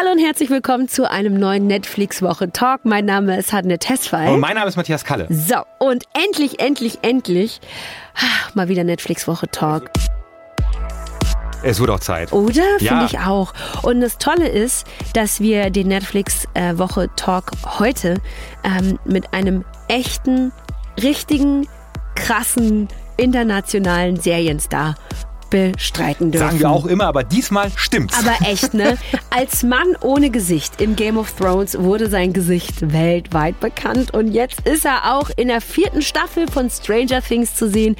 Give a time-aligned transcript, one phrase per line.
[0.00, 2.86] Hallo und herzlich willkommen zu einem neuen Netflix-Woche-Talk.
[2.86, 4.32] Mein Name ist Hadne Testfall.
[4.32, 5.26] Und mein Name ist Matthias Kalle.
[5.28, 7.60] So, und endlich, endlich, endlich
[8.54, 9.90] mal wieder Netflix-Woche-Talk.
[11.62, 12.32] Es wird auch Zeit.
[12.32, 12.62] Oder?
[12.78, 12.92] Ja.
[12.92, 13.52] Finde ich auch.
[13.82, 18.22] Und das Tolle ist, dass wir den Netflix-Woche-Talk heute
[18.64, 20.50] ähm, mit einem echten,
[21.02, 21.68] richtigen,
[22.14, 22.88] krassen,
[23.18, 24.94] internationalen Serienstar
[25.50, 26.46] bestreiten dürfen.
[26.46, 28.16] Sagen wir auch immer, aber diesmal stimmt's.
[28.18, 28.96] Aber echt, ne?
[29.30, 34.60] Als Mann ohne Gesicht im Game of Thrones wurde sein Gesicht weltweit bekannt und jetzt
[34.66, 37.96] ist er auch in der vierten Staffel von Stranger Things zu sehen.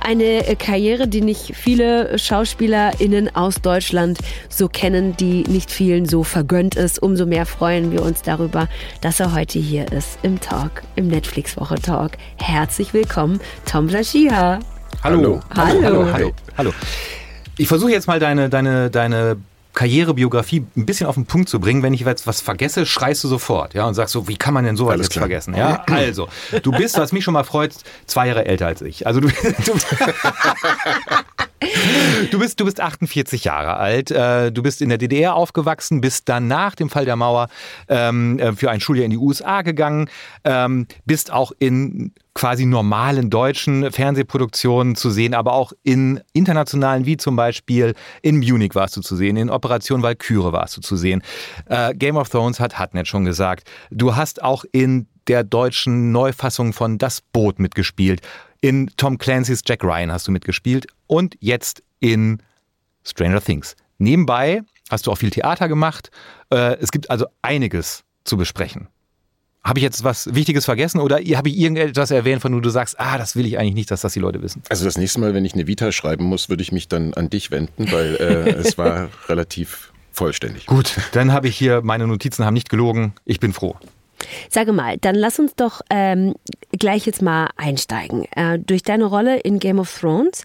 [0.00, 6.24] Eine äh, Karriere, die nicht viele SchauspielerInnen aus Deutschland so kennen, die nicht vielen so
[6.24, 7.02] vergönnt ist.
[7.02, 8.68] Umso mehr freuen wir uns darüber,
[9.00, 12.12] dass er heute hier ist im Talk, im Netflix-Woche-Talk.
[12.36, 14.60] Herzlich willkommen, Tom Blaschia.
[15.02, 15.40] Hallo.
[15.56, 15.82] Hallo.
[15.82, 16.12] Hallo.
[16.12, 16.32] Hallo.
[16.58, 16.72] Hallo.
[17.56, 19.36] Ich versuche jetzt mal deine, deine, deine
[19.72, 21.82] Karrierebiografie ein bisschen auf den Punkt zu bringen.
[21.82, 24.64] Wenn ich jetzt was vergesse, schreist du sofort, ja, und sagst so, wie kann man
[24.64, 25.22] denn sowas Alles jetzt klar.
[25.24, 25.54] vergessen?
[25.54, 26.28] Ja, also,
[26.62, 27.74] du bist, was mich schon mal freut,
[28.06, 29.06] zwei Jahre älter als ich.
[29.06, 29.28] Also du,
[29.64, 29.72] du,
[32.30, 34.10] du bist, du bist 48 Jahre alt.
[34.10, 37.48] äh, Du bist in der DDR aufgewachsen, bist dann nach dem Fall der Mauer
[37.88, 40.10] ähm, äh, für ein Schuljahr in die USA gegangen,
[40.44, 47.16] ähm, bist auch in quasi normalen deutschen Fernsehproduktionen zu sehen, aber auch in internationalen, wie
[47.16, 51.22] zum Beispiel in Munich warst du zu sehen, in Operation Valkyrie warst du zu sehen.
[51.66, 53.68] Äh, Game of Thrones hat Hartnett schon gesagt.
[53.90, 58.20] Du hast auch in der deutschen Neufassung von Das Boot mitgespielt.
[58.60, 62.42] In Tom Clancy's Jack Ryan hast du mitgespielt und jetzt in
[63.04, 63.76] Stranger Things.
[63.98, 66.10] Nebenbei hast du auch viel Theater gemacht.
[66.50, 68.88] Äh, Es gibt also einiges zu besprechen.
[69.62, 72.98] Habe ich jetzt was Wichtiges vergessen oder habe ich irgendetwas erwähnt, von dem du sagst,
[72.98, 74.62] ah, das will ich eigentlich nicht, dass das die Leute wissen?
[74.70, 77.28] Also das nächste Mal, wenn ich eine Vita schreiben muss, würde ich mich dann an
[77.28, 80.66] dich wenden, weil äh, es war relativ vollständig.
[80.66, 83.12] Gut, dann habe ich hier, meine Notizen haben nicht gelogen.
[83.26, 83.76] Ich bin froh.
[84.48, 86.34] Sage mal, dann lass uns doch ähm,
[86.72, 88.26] gleich jetzt mal einsteigen.
[88.32, 90.44] Äh, durch deine Rolle in Game of Thrones,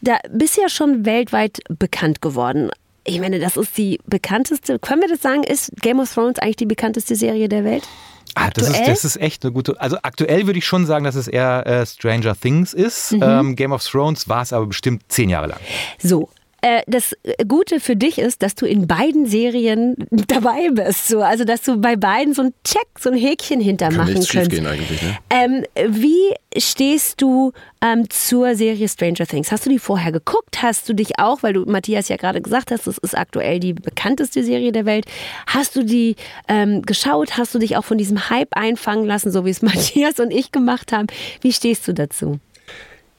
[0.00, 2.70] da bist du ja schon weltweit bekannt geworden.
[3.06, 6.56] Ich meine, das ist die bekannteste, können wir das sagen, ist Game of Thrones eigentlich
[6.56, 7.86] die bekannteste Serie der Welt?
[8.34, 9.80] Ah, das, ist, das ist echt eine gute.
[9.80, 13.12] Also aktuell würde ich schon sagen, dass es eher äh, Stranger Things ist.
[13.12, 15.60] Ähm, Game of Thrones war es aber bestimmt zehn Jahre lang.
[16.02, 16.28] So.
[16.64, 17.14] Äh, Das
[17.46, 21.08] Gute für dich ist, dass du in beiden Serien dabei bist.
[21.08, 24.30] So, also, dass du bei beiden so ein Check, so ein Häkchen Kann hintermachen nichts
[24.30, 24.50] kannst.
[24.50, 25.18] schiefgehen eigentlich, ne?
[25.30, 27.52] Ähm, wie stehst du
[27.82, 29.52] ähm, zur Serie Stranger Things?
[29.52, 30.62] Hast du die vorher geguckt?
[30.62, 33.74] Hast du dich auch, weil du Matthias ja gerade gesagt hast, das ist aktuell die
[33.74, 35.04] bekannteste Serie der Welt.
[35.46, 36.16] Hast du die
[36.48, 37.36] ähm, geschaut?
[37.36, 40.52] Hast du dich auch von diesem Hype einfangen lassen, so wie es Matthias und ich
[40.52, 41.08] gemacht haben?
[41.40, 42.38] Wie stehst du dazu?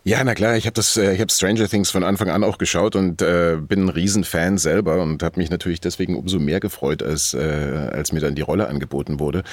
[0.08, 2.60] Ja, na klar, ich habe das, äh, ich habe Stranger Things von Anfang an auch
[2.60, 7.02] geschaut und äh, bin ein Riesenfan selber und habe mich natürlich deswegen umso mehr gefreut,
[7.02, 9.44] als, äh, als mir dann die Rolle angeboten wurde.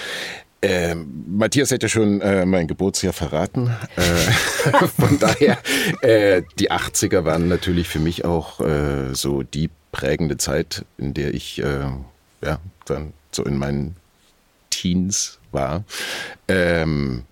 [0.61, 3.75] Ähm, Matthias ja schon äh, mein Geburtsjahr verraten.
[3.97, 5.57] Äh, von daher,
[6.03, 11.33] äh, die 80er waren natürlich für mich auch äh, so die prägende Zeit, in der
[11.33, 11.87] ich äh,
[12.45, 13.97] ja, dann so in meinen
[14.69, 15.85] Teens war.
[16.47, 17.25] Ähm,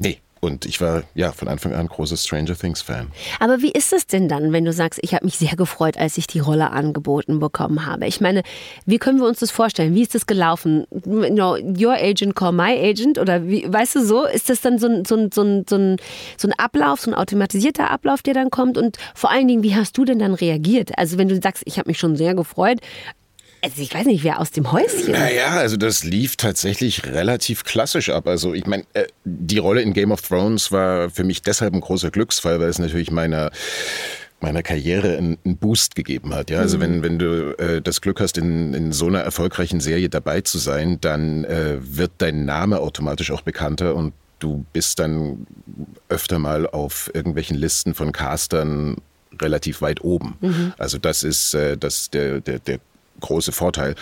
[0.00, 3.08] nee, und ich war ja von Anfang an großer Stranger Things Fan.
[3.40, 6.18] Aber wie ist es denn dann, wenn du sagst, ich habe mich sehr gefreut, als
[6.18, 8.06] ich die Rolle angeboten bekommen habe?
[8.06, 8.42] Ich meine,
[8.86, 9.94] wie können wir uns das vorstellen?
[9.94, 10.86] Wie ist das gelaufen?
[10.90, 14.24] You know, your agent call my agent oder wie, weißt du so?
[14.24, 15.96] Ist das dann so ein, so ein, so ein, so ein,
[16.36, 18.78] so ein Ablauf, so ein automatisierter Ablauf, der dann kommt?
[18.78, 20.96] Und vor allen Dingen, wie hast du denn dann reagiert?
[20.98, 22.78] Also wenn du sagst, ich habe mich schon sehr gefreut,
[23.62, 25.12] also ich weiß nicht, wer aus dem Häuschen.
[25.12, 28.26] Naja, also das lief tatsächlich relativ klassisch ab.
[28.26, 31.80] Also ich meine, äh, die Rolle in Game of Thrones war für mich deshalb ein
[31.80, 33.50] großer Glücksfall, weil es natürlich meiner
[34.40, 36.50] meiner Karriere einen einen Boost gegeben hat.
[36.50, 40.08] Ja, also wenn wenn du äh, das Glück hast, in, in so einer erfolgreichen Serie
[40.08, 45.46] dabei zu sein, dann äh, wird dein Name automatisch auch bekannter und du bist dann
[46.08, 48.98] öfter mal auf irgendwelchen Listen von Castern
[49.40, 50.74] relativ weit oben.
[50.78, 52.78] Also das ist äh, das der der der
[53.20, 53.94] große Vorteil.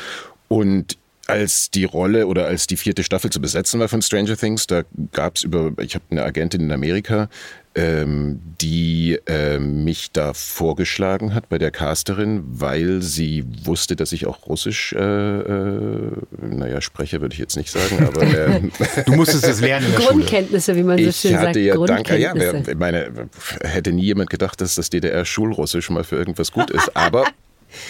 [0.49, 0.97] Und
[1.27, 4.83] als die Rolle oder als die vierte Staffel zu besetzen war von Stranger Things, da
[5.13, 7.29] gab es über, ich habe eine Agentin in Amerika,
[7.75, 14.27] ähm, die ähm, mich da vorgeschlagen hat bei der Casterin, weil sie wusste, dass ich
[14.27, 16.11] auch Russisch, äh, äh,
[16.41, 18.61] naja, spreche würde ich jetzt nicht sagen, aber äh,
[19.05, 20.13] Du musstest es lernen in der Schule.
[20.15, 21.49] Grundkenntnisse, wie man so ich schön sagt.
[21.49, 22.35] hatte ja, danke, ja,
[22.79, 23.29] meine,
[23.63, 27.27] hätte nie jemand gedacht, dass das DDR-Schulrussisch mal für irgendwas gut ist, aber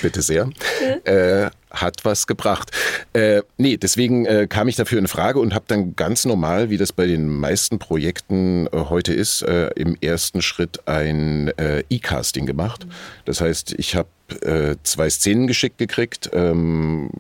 [0.02, 0.50] bitte sehr,
[1.04, 2.70] äh, hat was gebracht.
[3.12, 6.76] Äh, nee, deswegen äh, kam ich dafür in Frage und habe dann ganz normal, wie
[6.76, 12.46] das bei den meisten Projekten äh, heute ist, äh, im ersten Schritt ein äh, E-Casting
[12.46, 12.86] gemacht.
[13.24, 14.08] Das heißt, ich habe
[14.42, 17.10] äh, zwei Szenen geschickt gekriegt, ähm,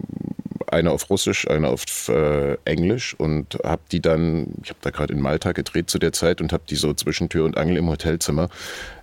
[0.68, 5.12] eine auf Russisch, eine auf äh, Englisch und habe die dann, ich habe da gerade
[5.12, 7.88] in Malta gedreht zu der Zeit und habe die so zwischen Tür und Angel im
[7.88, 8.48] Hotelzimmer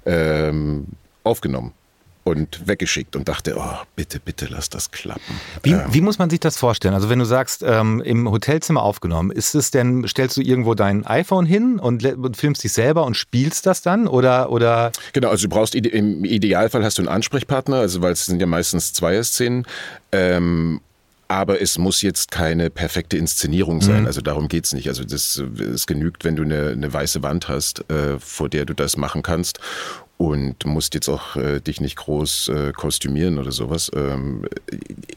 [0.06, 0.88] ähm,
[1.24, 1.74] aufgenommen
[2.24, 5.40] und weggeschickt und dachte, oh, bitte, bitte lass das klappen.
[5.62, 5.82] Wie, ähm.
[5.92, 6.94] wie muss man sich das vorstellen?
[6.94, 11.06] Also wenn du sagst, ähm, im Hotelzimmer aufgenommen, ist es denn, stellst du irgendwo dein
[11.06, 14.08] iPhone hin und, und, filmst dich selber und spielst das dann?
[14.08, 14.92] Oder, oder?
[15.12, 18.48] Genau, also du brauchst im Idealfall hast du einen Ansprechpartner, also weil es sind ja
[18.48, 19.66] meistens Zweier-Szenen.
[20.12, 20.80] Ähm,
[21.28, 24.02] aber es muss jetzt keine perfekte Inszenierung sein.
[24.02, 24.08] Mhm.
[24.08, 24.88] Also darum geht es nicht.
[24.88, 28.74] Also das, es genügt, wenn du eine, eine weiße Wand hast, äh, vor der du
[28.74, 29.60] das machen kannst
[30.24, 33.92] und musst jetzt auch äh, dich nicht groß äh, kostümieren oder sowas.
[33.94, 34.46] Ähm,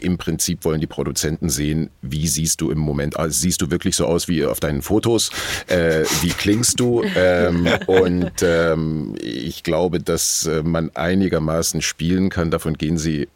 [0.00, 3.94] Im Prinzip wollen die Produzenten sehen, wie siehst du im Moment, also siehst du wirklich
[3.94, 5.30] so aus wie auf deinen Fotos,
[5.68, 12.50] äh, wie klingst du ähm, und ähm, ich glaube, dass äh, man einigermaßen spielen kann,
[12.50, 13.28] davon gehen sie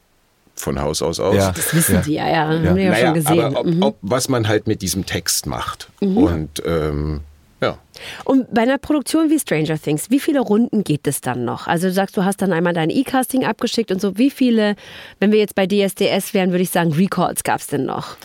[0.57, 1.37] von Haus aus aus.
[1.37, 1.53] Ja.
[1.53, 2.01] Das wissen ja.
[2.03, 3.45] die ja, ja, haben wir ja naja, schon gesehen.
[3.45, 3.83] Aber ob, mhm.
[3.83, 6.17] ob, was man halt mit diesem Text macht mhm.
[6.17, 7.21] und ähm,
[7.61, 7.79] ja.
[8.25, 11.67] Und bei einer Produktion wie Stranger Things, wie viele Runden geht es dann noch?
[11.67, 14.17] Also du sagst, du hast dann einmal dein E-Casting abgeschickt und so.
[14.17, 14.77] Wie viele,
[15.19, 18.17] wenn wir jetzt bei DSDS wären, würde ich sagen, Recalls gab es denn noch?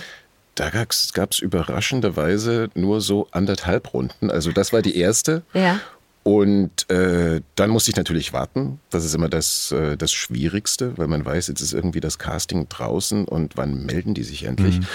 [0.55, 4.31] Da gab es überraschenderweise nur so anderthalb Runden.
[4.31, 5.43] Also das war die erste.
[5.53, 5.81] Ja.
[6.23, 8.79] Und äh, dann musste ich natürlich warten.
[8.89, 12.67] Das ist immer das, äh, das Schwierigste, weil man weiß, jetzt ist irgendwie das Casting
[12.67, 14.79] draußen und wann melden die sich endlich.
[14.79, 14.85] Mhm.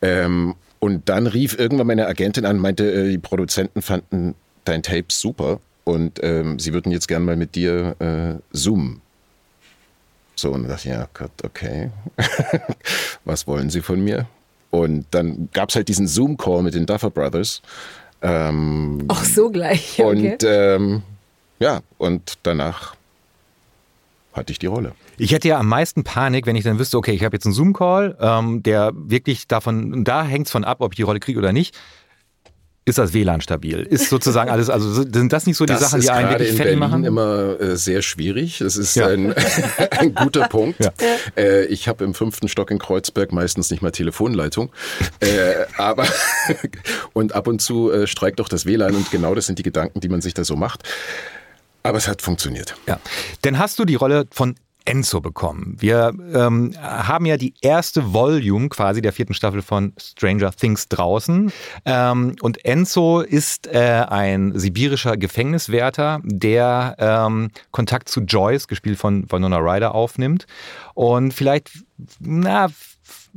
[0.00, 4.34] Ähm, und dann rief irgendwann meine Agentin an, meinte, äh, die Produzenten fanden
[4.64, 9.00] dein Tape super und ähm, sie würden jetzt gern mal mit dir äh, zoomen.
[10.34, 11.90] So, und dachte ich, ja Gott, okay.
[13.24, 14.26] Was wollen sie von mir?
[14.70, 17.62] Und dann gab es halt diesen Zoom-Call mit den Duffer Brothers.
[18.22, 19.98] Ähm, Ach so gleich.
[19.98, 20.32] Okay.
[20.32, 21.02] Und ähm,
[21.58, 22.94] ja, und danach
[24.38, 24.92] hatte ich die Rolle.
[25.16, 27.54] Ich hätte ja am meisten Panik, wenn ich dann wüsste, okay, ich habe jetzt einen
[27.54, 31.38] Zoom-Call, ähm, der wirklich davon, da hängt es von ab, ob ich die Rolle kriege
[31.38, 31.76] oder nicht.
[32.88, 33.80] Ist das WLAN stabil?
[33.82, 36.78] Ist sozusagen alles, also sind das nicht so die das Sachen, die einen wirklich fertig
[36.78, 37.04] machen?
[37.04, 38.60] immer äh, sehr schwierig.
[38.60, 39.08] Das ist ja.
[39.08, 39.34] ein,
[39.90, 40.82] ein, guter Punkt.
[40.82, 40.92] Ja.
[41.36, 44.70] Äh, ich habe im fünften Stock in Kreuzberg meistens nicht mal Telefonleitung.
[45.20, 46.06] Äh, aber
[47.12, 50.00] und ab und zu äh, streikt auch das WLAN und genau das sind die Gedanken,
[50.00, 50.84] die man sich da so macht.
[51.82, 52.76] Aber es hat funktioniert.
[52.86, 52.98] Ja.
[53.44, 54.56] Denn hast du die Rolle von
[54.88, 55.76] Enzo bekommen.
[55.78, 61.52] Wir ähm, haben ja die erste Volume quasi der vierten Staffel von Stranger Things draußen.
[61.84, 69.30] Ähm, und Enzo ist äh, ein sibirischer Gefängniswärter, der ähm, Kontakt zu Joyce, gespielt von
[69.30, 70.46] Winona Ryder, aufnimmt.
[70.94, 71.70] Und vielleicht,
[72.18, 72.68] na,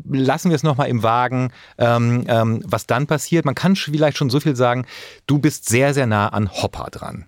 [0.09, 3.43] lassen wir es nochmal im Wagen, ähm, ähm, was dann passiert.
[3.43, 4.85] Man kann vielleicht schon so viel sagen,
[5.27, 7.25] du bist sehr, sehr nah an Hopper dran.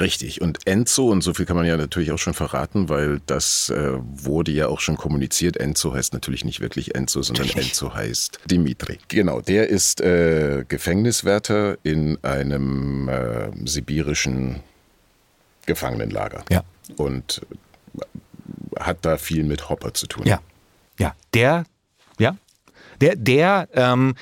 [0.00, 0.40] Richtig.
[0.40, 3.94] Und Enzo, und so viel kann man ja natürlich auch schon verraten, weil das äh,
[3.98, 5.56] wurde ja auch schon kommuniziert.
[5.56, 8.98] Enzo heißt natürlich nicht wirklich Enzo, sondern Enzo heißt Dimitri.
[9.08, 14.60] Genau, der ist äh, Gefängniswärter in einem äh, sibirischen
[15.66, 16.44] Gefangenenlager.
[16.50, 16.62] Ja.
[16.96, 17.42] Und
[18.78, 20.26] hat da viel mit Hopper zu tun.
[20.26, 20.40] Ja.
[20.98, 21.14] Ja.
[21.34, 21.64] Der,
[22.18, 22.36] ja.
[23.00, 24.14] Der, der, ähm,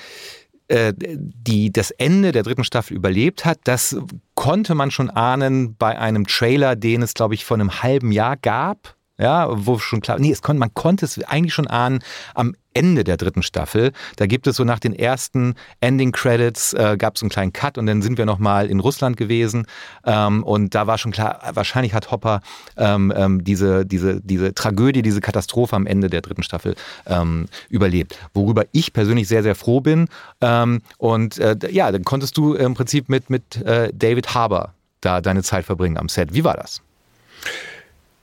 [0.67, 3.95] äh, die das Ende der dritten Staffel überlebt hat, das
[4.37, 8.37] konnte man schon ahnen bei einem Trailer, den es, glaube ich, vor einem halben Jahr
[8.37, 8.95] gab.
[9.19, 11.99] Ja, wo schon klar, nee, es konnte, man konnte es eigentlich schon ahnen
[12.35, 13.91] am Ende der dritten Staffel.
[14.17, 17.79] Da gibt es so nach den ersten Ending Credits äh, gab es einen kleinen Cut
[17.79, 19.65] und dann sind wir noch mal in Russland gewesen
[20.05, 22.41] ähm, und da war schon klar, wahrscheinlich hat Hopper
[22.77, 26.75] ähm, ähm, diese diese diese Tragödie, diese Katastrophe am Ende der dritten Staffel
[27.07, 28.19] ähm, überlebt.
[28.35, 30.09] Worüber ich persönlich sehr sehr froh bin
[30.41, 35.21] ähm, und äh, ja, dann konntest du im Prinzip mit mit äh, David Harbour da
[35.21, 36.35] deine Zeit verbringen am Set.
[36.35, 36.83] Wie war das?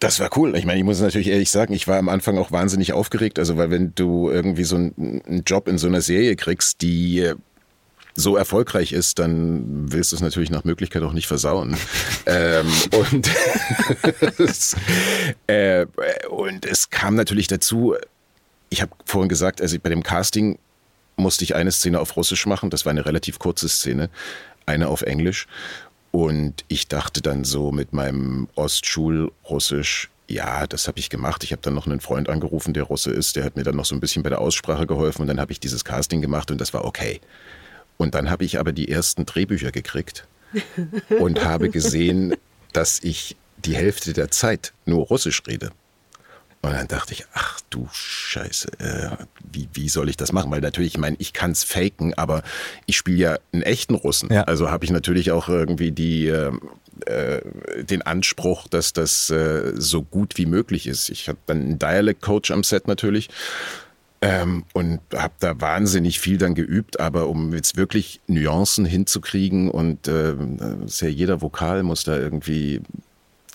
[0.04, 0.54] Das war cool.
[0.54, 3.38] Ich meine, ich muss natürlich ehrlich sagen, ich war am Anfang auch wahnsinnig aufgeregt.
[3.38, 7.32] Also, weil wenn du irgendwie so einen Job in so einer Serie kriegst, die
[8.14, 11.78] so erfolgreich ist, dann willst du es natürlich nach Möglichkeit auch nicht versauen.
[12.26, 13.30] ähm, und,
[14.38, 14.76] es,
[15.46, 15.86] äh,
[16.28, 17.94] und es kam natürlich dazu,
[18.68, 20.58] ich habe vorhin gesagt, also bei dem Casting
[21.16, 22.68] musste ich eine Szene auf Russisch machen.
[22.68, 24.10] Das war eine relativ kurze Szene,
[24.66, 25.46] eine auf Englisch.
[26.14, 31.42] Und ich dachte dann so mit meinem Ostschulrussisch, ja, das habe ich gemacht.
[31.42, 33.84] Ich habe dann noch einen Freund angerufen, der Russe ist, der hat mir dann noch
[33.84, 36.60] so ein bisschen bei der Aussprache geholfen und dann habe ich dieses Casting gemacht und
[36.60, 37.20] das war okay.
[37.96, 40.24] Und dann habe ich aber die ersten Drehbücher gekriegt
[41.18, 42.36] und habe gesehen,
[42.72, 45.72] dass ich die Hälfte der Zeit nur Russisch rede.
[46.64, 49.10] Und dann dachte ich, ach du Scheiße, äh,
[49.52, 50.50] wie, wie soll ich das machen?
[50.50, 52.42] Weil natürlich, ich meine, ich kann es faken, aber
[52.86, 54.32] ich spiele ja einen echten Russen.
[54.32, 54.44] Ja.
[54.44, 56.52] Also habe ich natürlich auch irgendwie die, äh,
[57.06, 57.42] äh,
[57.84, 61.10] den Anspruch, dass das äh, so gut wie möglich ist.
[61.10, 63.28] Ich habe dann einen Dialect-Coach am Set natürlich.
[64.22, 70.08] Ähm, und habe da wahnsinnig viel dann geübt, aber um jetzt wirklich Nuancen hinzukriegen und
[70.08, 70.34] äh,
[70.86, 72.80] ja jeder Vokal muss da irgendwie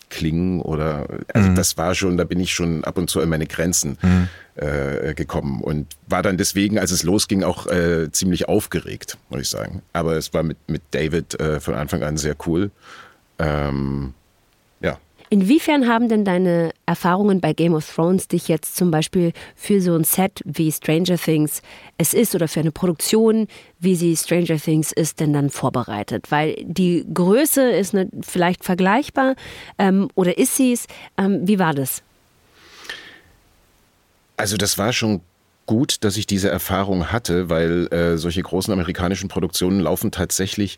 [0.09, 1.55] klingen oder also mhm.
[1.55, 4.27] das war schon, da bin ich schon ab und zu an meine Grenzen mhm.
[4.55, 9.49] äh, gekommen und war dann deswegen, als es losging, auch äh, ziemlich aufgeregt, muss ich
[9.49, 9.81] sagen.
[9.93, 12.71] Aber es war mit, mit David äh, von Anfang an sehr cool.
[13.37, 14.13] Ähm,
[15.31, 19.93] Inwiefern haben denn deine Erfahrungen bei Game of Thrones dich jetzt zum Beispiel für so
[19.93, 21.61] ein Set wie Stranger Things
[21.99, 23.47] es ist oder für eine Produktion,
[23.79, 26.31] wie sie Stranger Things ist, denn dann vorbereitet?
[26.31, 29.35] Weil die Größe ist ne, vielleicht vergleichbar
[29.77, 30.87] ähm, oder ist sie es?
[31.17, 32.01] Ähm, wie war das?
[34.35, 35.21] Also das war schon
[35.67, 40.77] gut, dass ich diese Erfahrung hatte, weil äh, solche großen amerikanischen Produktionen laufen tatsächlich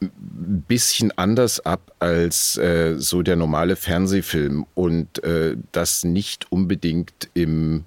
[0.00, 7.28] ein bisschen anders ab als äh, so der normale Fernsehfilm und äh, das nicht unbedingt
[7.34, 7.84] im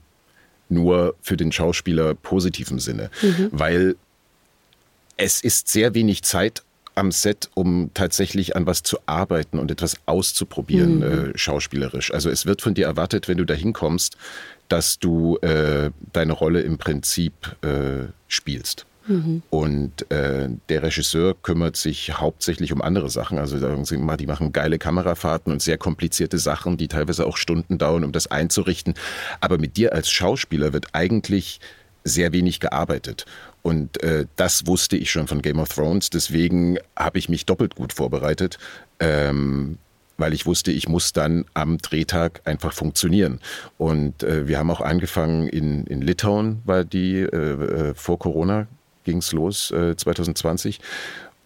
[0.70, 3.50] nur für den Schauspieler positiven Sinne, mhm.
[3.52, 3.96] weil
[5.18, 6.64] es ist sehr wenig Zeit
[6.96, 11.04] am Set, um tatsächlich an was zu arbeiten und etwas auszuprobieren, mhm.
[11.32, 12.14] äh, schauspielerisch.
[12.14, 14.18] Also es wird von dir erwartet, wenn du da hinkommst,
[14.70, 18.86] dass du äh, deine Rolle im Prinzip äh, spielst.
[19.08, 19.42] Mhm.
[19.50, 23.38] Und äh, der Regisseur kümmert sich hauptsächlich um andere Sachen.
[23.38, 28.12] Also die machen geile Kamerafahrten und sehr komplizierte Sachen, die teilweise auch Stunden dauern, um
[28.12, 28.94] das einzurichten.
[29.42, 31.60] Aber mit dir als Schauspieler wird eigentlich
[32.04, 33.26] sehr wenig gearbeitet.
[33.62, 36.10] Und äh, das wusste ich schon von Game of Thrones.
[36.10, 38.58] Deswegen habe ich mich doppelt gut vorbereitet.
[39.00, 39.78] Ähm,
[40.18, 43.40] weil ich wusste, ich muss dann am Drehtag einfach funktionieren.
[43.78, 48.68] Und äh, wir haben auch angefangen in, in Litauen, war die äh, äh vor Corona
[49.04, 50.80] ging es los, äh, 2020.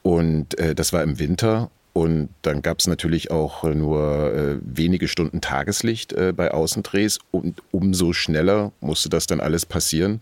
[0.03, 1.69] Und äh, das war im Winter.
[1.93, 7.19] Und dann gab es natürlich auch nur äh, wenige Stunden Tageslicht äh, bei Außendrehs.
[7.31, 10.21] Und umso schneller musste das dann alles passieren.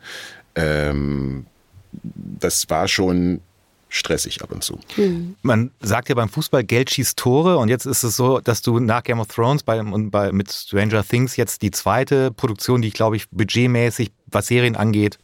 [0.56, 1.46] Ähm,
[1.92, 3.42] das war schon
[3.90, 4.80] stressig ab und zu.
[4.98, 5.36] Mhm.
[5.42, 8.80] Man sagt ja beim Fußball, Geld schießt Tore und jetzt ist es so, dass du
[8.80, 12.90] nach Game of Thrones bei, und bei, mit Stranger Things jetzt die zweite Produktion, die
[12.90, 15.18] ich glaube ich budgetmäßig, was Serien angeht,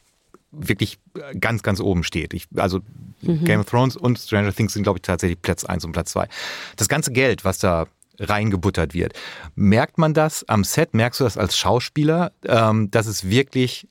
[0.52, 1.00] wirklich
[1.40, 2.34] ganz, ganz oben steht.
[2.34, 2.82] Ich, also
[3.22, 3.44] mhm.
[3.46, 6.28] Game of Thrones und Stranger Things sind, glaube ich, tatsächlich Platz 1 und Platz 2.
[6.76, 7.88] Das ganze Geld, was da
[8.20, 9.14] reingebuttert wird,
[9.56, 10.94] merkt man das am Set?
[10.94, 13.88] Merkst du das als Schauspieler, ähm, dass es wirklich,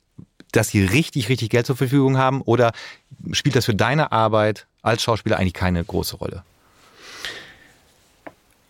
[0.52, 2.42] dass sie richtig, richtig Geld zur Verfügung haben?
[2.42, 2.72] Oder
[3.32, 6.44] spielt das für deine Arbeit als Schauspieler eigentlich keine große Rolle?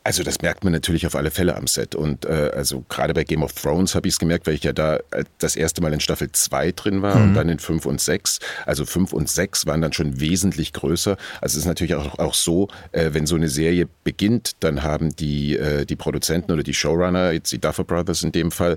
[0.02, 1.94] Also das merkt man natürlich auf alle Fälle am Set.
[1.94, 4.72] Und äh, also gerade bei Game of Thrones habe ich es gemerkt, weil ich ja
[4.72, 7.22] da äh, das erste Mal in Staffel 2 drin war mhm.
[7.22, 8.38] und dann in 5 und 6.
[8.64, 11.18] Also 5 und 6 waren dann schon wesentlich größer.
[11.42, 15.14] Also es ist natürlich auch, auch so, äh, wenn so eine Serie beginnt, dann haben
[15.14, 18.76] die, äh, die Produzenten oder die Showrunner, jetzt die Duffer Brothers in dem Fall,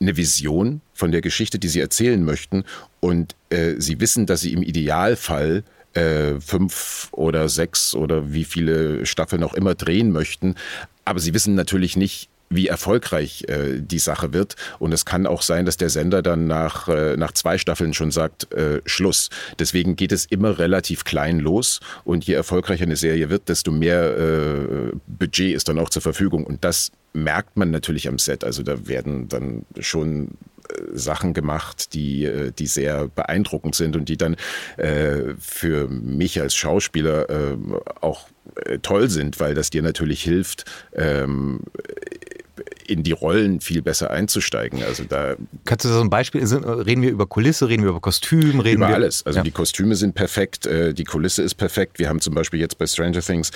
[0.00, 2.64] eine Vision von der Geschichte, die sie erzählen möchten.
[3.00, 9.06] Und äh, sie wissen, dass sie im Idealfall äh, fünf oder sechs oder wie viele
[9.06, 10.54] Staffeln auch immer drehen möchten.
[11.04, 14.56] Aber sie wissen natürlich nicht, wie erfolgreich äh, die Sache wird.
[14.78, 18.10] Und es kann auch sein, dass der Sender dann nach, äh, nach zwei Staffeln schon
[18.10, 19.30] sagt, äh, Schluss.
[19.58, 21.80] Deswegen geht es immer relativ klein los.
[22.04, 26.44] Und je erfolgreicher eine Serie wird, desto mehr äh, Budget ist dann auch zur Verfügung.
[26.44, 28.44] Und das merkt man natürlich am Set.
[28.44, 30.36] Also da werden dann schon
[30.92, 34.36] Sachen gemacht, die, äh, die sehr beeindruckend sind und die dann
[34.76, 37.56] äh, für mich als Schauspieler äh,
[38.00, 38.28] auch
[38.64, 41.60] äh, toll sind, weil das dir natürlich hilft, ähm,
[42.86, 44.82] in die Rollen viel besser einzusteigen.
[44.82, 48.60] Also da Kannst du so ein Beispiel, reden wir über Kulisse, reden wir über Kostüm,
[48.60, 49.24] reden über wir alles.
[49.24, 49.42] Also ja.
[49.42, 51.98] die Kostüme sind perfekt, äh, die Kulisse ist perfekt.
[51.98, 53.50] Wir haben zum Beispiel jetzt bei Stranger Things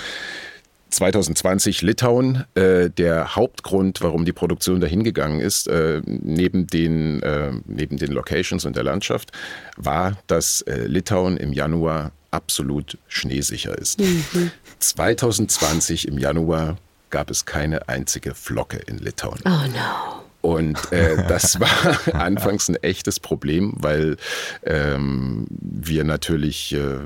[0.91, 2.45] 2020 Litauen.
[2.55, 8.13] Äh, der Hauptgrund, warum die Produktion dahin gegangen ist, äh, neben, den, äh, neben den
[8.13, 9.33] Locations und der Landschaft,
[9.77, 14.01] war, dass Litauen im Januar absolut schneesicher ist.
[14.01, 14.51] Mhm.
[14.79, 16.77] 2020 im Januar
[17.11, 19.41] gab es keine einzige Flocke in Litauen.
[19.45, 20.23] Oh no.
[20.47, 24.17] Und äh, das war anfangs ein echtes Problem, weil
[24.65, 26.99] ähm, wir natürlich, äh,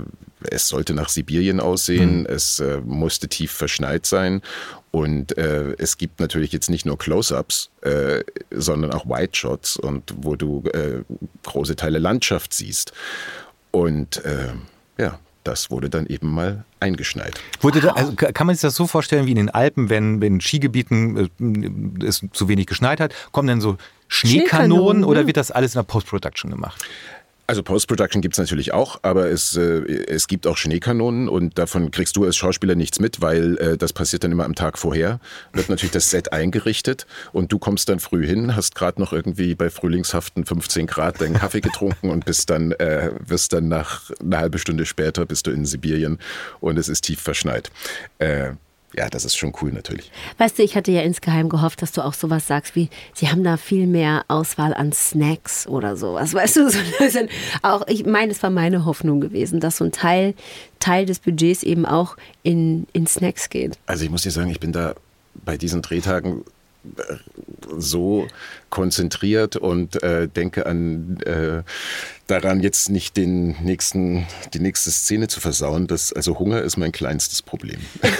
[0.42, 2.26] es sollte nach Sibirien aussehen, mhm.
[2.26, 4.42] es äh, musste tief verschneit sein.
[4.90, 10.12] Und äh, es gibt natürlich jetzt nicht nur Close-ups, äh, sondern auch White Shots und
[10.16, 11.04] wo du äh,
[11.45, 12.92] große Teile Landschaft siehst.
[13.71, 14.49] Und äh,
[14.99, 17.40] ja, das wurde dann eben mal eingeschneit.
[17.61, 20.40] Wurde da, also kann man sich das so vorstellen wie in den Alpen, wenn in
[20.40, 23.76] Skigebieten äh, es zu wenig geschneit hat, kommen dann so
[24.09, 26.85] Schneekanonen, Schneekanonen oder wird das alles in der Post-Production gemacht?
[27.50, 32.16] Also Post-Production gibt's natürlich auch, aber es, äh, es gibt auch Schneekanonen und davon kriegst
[32.16, 35.19] du als Schauspieler nichts mit, weil äh, das passiert dann immer am Tag vorher.
[35.52, 39.57] Wird natürlich das Set eingerichtet und du kommst dann früh hin, hast gerade noch irgendwie
[39.57, 44.38] bei frühlingshaften 15 Grad deinen Kaffee getrunken und bist dann, äh, wirst dann nach eine
[44.38, 46.21] halbe Stunde später bist du in Sibirien
[46.61, 47.73] und es ist tief verschneit.
[48.97, 50.11] Ja, das ist schon cool natürlich.
[50.38, 53.44] Weißt du, ich hatte ja insgeheim gehofft, dass du auch sowas sagst wie, sie haben
[53.44, 56.35] da viel mehr Auswahl an Snacks oder sowas.
[56.35, 56.78] Weißt du, so,
[57.62, 60.35] auch, ich meine, es war meine Hoffnung gewesen, dass so ein Teil,
[60.80, 63.78] Teil des Budgets eben auch in, in Snacks geht.
[63.87, 64.94] Also ich muss dir sagen, ich bin da
[65.35, 66.44] bei diesen Drehtagen
[66.97, 67.14] äh,
[67.78, 68.26] so
[68.70, 71.62] konzentriert und äh, denke an äh,
[72.30, 75.87] daran, jetzt nicht den nächsten, die nächste Szene zu versauen.
[75.87, 77.80] Das, also Hunger ist mein kleinstes Problem.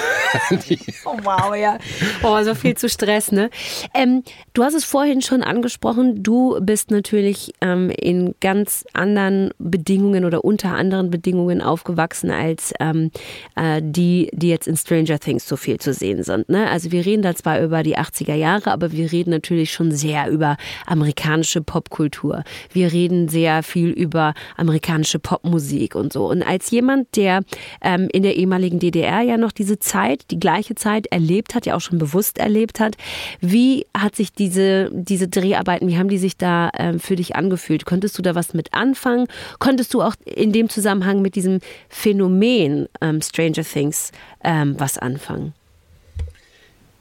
[1.05, 1.79] oh wow, ja.
[2.23, 3.51] Oh, so viel zu Stress, ne?
[3.95, 10.25] Ähm, du hast es vorhin schon angesprochen, du bist natürlich ähm, in ganz anderen Bedingungen
[10.25, 13.11] oder unter anderen Bedingungen aufgewachsen als ähm,
[13.57, 16.49] äh, die, die jetzt in Stranger Things so viel zu sehen sind.
[16.49, 16.69] Ne?
[16.69, 20.29] Also wir reden da zwar über die 80er Jahre, aber wir reden natürlich schon sehr
[20.31, 22.45] über amerikanische Popkultur.
[22.73, 26.29] Wir reden sehr viel über amerikanische Popmusik und so.
[26.29, 27.43] Und als jemand, der
[27.83, 31.77] ähm, in der ehemaligen DDR ja noch diese Zeit, die gleiche Zeit erlebt hat, ja
[31.77, 32.97] auch schon bewusst erlebt hat,
[33.41, 37.85] wie hat sich diese, diese Dreharbeiten, wie haben die sich da ähm, für dich angefühlt?
[37.85, 39.27] Konntest du da was mit anfangen?
[39.59, 45.53] Konntest du auch in dem Zusammenhang mit diesem Phänomen ähm, Stranger Things ähm, was anfangen?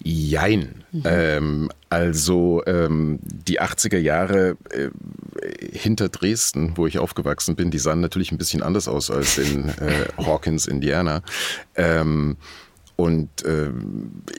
[0.03, 0.83] Jein.
[0.91, 1.01] Mhm.
[1.05, 4.89] Ähm, also ähm, die 80er Jahre äh,
[5.71, 9.69] hinter Dresden, wo ich aufgewachsen bin, die sahen natürlich ein bisschen anders aus als in
[9.69, 11.21] äh, Hawkins, Indiana.
[11.75, 12.37] Ähm,
[12.99, 13.69] und äh,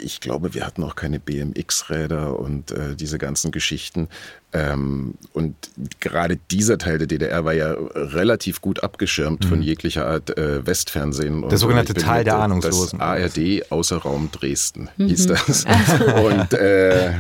[0.02, 4.08] ich glaube, wir hatten auch keine BMX-Räder und äh, diese ganzen Geschichten.
[4.52, 5.54] Ähm, und
[5.98, 9.48] gerade dieser Teil der DDR war ja relativ gut abgeschirmt mhm.
[9.48, 11.48] von jeglicher Art äh, Westfernsehen.
[11.48, 12.98] Der sogenannte Teil der Ahnungslosen.
[12.98, 15.06] Das ARD Außerraum Dresden mhm.
[15.06, 15.64] hieß das.
[16.22, 17.14] und äh,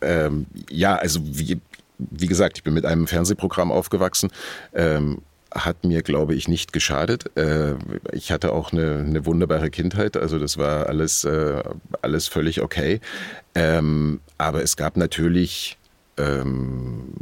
[0.00, 1.60] ähm, ja, also wie,
[1.98, 4.30] wie gesagt, ich bin mit einem Fernsehprogramm aufgewachsen.
[4.72, 5.18] Ähm,
[5.52, 7.36] hat mir, glaube ich, nicht geschadet.
[7.36, 7.74] Äh,
[8.12, 11.62] ich hatte auch eine, eine wunderbare Kindheit, also das war alles, äh,
[12.02, 13.00] alles völlig okay.
[13.54, 15.76] Ähm, aber es gab natürlich
[16.16, 17.14] ähm,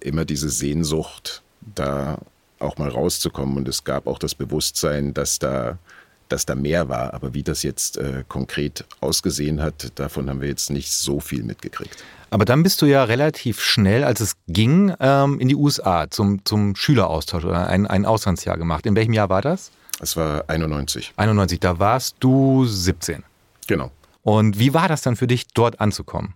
[0.00, 1.42] immer diese Sehnsucht,
[1.74, 2.18] da
[2.58, 3.56] auch mal rauszukommen.
[3.56, 5.78] Und es gab auch das Bewusstsein, dass da,
[6.28, 7.14] dass da mehr war.
[7.14, 11.42] Aber wie das jetzt äh, konkret ausgesehen hat, davon haben wir jetzt nicht so viel
[11.42, 12.02] mitgekriegt.
[12.30, 16.44] Aber dann bist du ja relativ schnell, als es ging, ähm, in die USA zum,
[16.44, 18.86] zum Schüleraustausch oder ein, ein Auslandsjahr gemacht.
[18.86, 19.70] In welchem Jahr war das?
[20.00, 21.12] Es war 91.
[21.16, 23.22] 91, da warst du 17.
[23.66, 23.92] Genau.
[24.22, 26.34] Und wie war das dann für dich, dort anzukommen?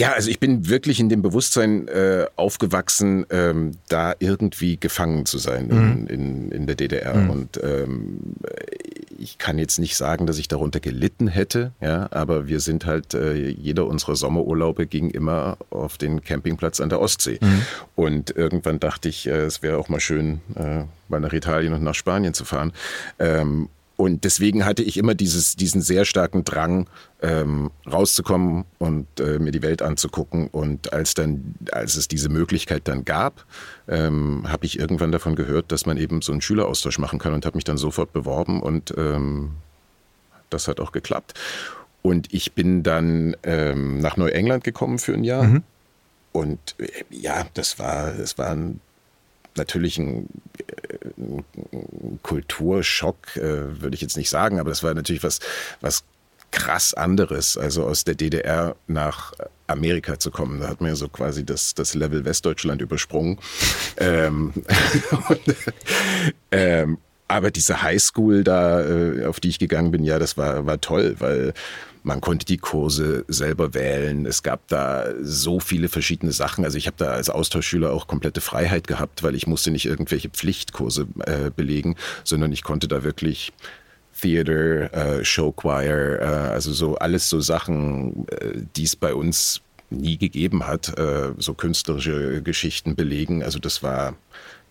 [0.00, 5.36] Ja, also ich bin wirklich in dem Bewusstsein äh, aufgewachsen, ähm, da irgendwie gefangen zu
[5.36, 5.72] sein mhm.
[5.72, 7.16] in, in, in, der DDR.
[7.16, 7.28] Mhm.
[7.30, 8.18] Und ähm,
[9.18, 13.12] ich kann jetzt nicht sagen, dass ich darunter gelitten hätte, ja, aber wir sind halt,
[13.12, 17.38] äh, jeder unserer Sommerurlaube ging immer auf den Campingplatz an der Ostsee.
[17.38, 17.62] Mhm.
[17.94, 21.82] Und irgendwann dachte ich, äh, es wäre auch mal schön, äh, mal nach Italien und
[21.82, 22.72] nach Spanien zu fahren.
[23.18, 23.68] Ähm,
[24.00, 26.88] und deswegen hatte ich immer dieses, diesen sehr starken Drang,
[27.20, 30.46] ähm, rauszukommen und äh, mir die Welt anzugucken.
[30.46, 33.44] Und als dann, als es diese Möglichkeit dann gab,
[33.88, 37.44] ähm, habe ich irgendwann davon gehört, dass man eben so einen Schüleraustausch machen kann und
[37.44, 39.50] habe mich dann sofort beworben und ähm,
[40.48, 41.34] das hat auch geklappt.
[42.00, 45.42] Und ich bin dann ähm, nach Neuengland gekommen für ein Jahr.
[45.42, 45.62] Mhm.
[46.32, 48.80] Und äh, ja, das war, das war ein
[49.56, 50.26] natürlich ein,
[50.69, 50.69] ein
[52.22, 55.40] Kulturschock, äh, würde ich jetzt nicht sagen, aber das war natürlich was,
[55.80, 56.04] was
[56.50, 59.32] krass anderes, also aus der DDR nach
[59.66, 60.60] Amerika zu kommen.
[60.60, 63.38] Da hat man ja so quasi das, das Level Westdeutschland übersprungen.
[63.98, 64.52] ähm,
[65.28, 65.40] und,
[66.50, 70.80] ähm, aber diese Highschool da, äh, auf die ich gegangen bin, ja, das war, war
[70.80, 71.54] toll, weil
[72.02, 74.26] man konnte die Kurse selber wählen.
[74.26, 76.64] Es gab da so viele verschiedene Sachen.
[76.64, 80.30] Also ich habe da als Austauschschüler auch komplette Freiheit gehabt, weil ich musste nicht irgendwelche
[80.30, 83.52] Pflichtkurse äh, belegen, sondern ich konnte da wirklich
[84.20, 89.62] Theater, äh, Show Choir, äh, also so alles so Sachen, äh, die es bei uns
[89.90, 93.42] nie gegeben hat, äh, so künstlerische Geschichten belegen.
[93.42, 94.14] Also das war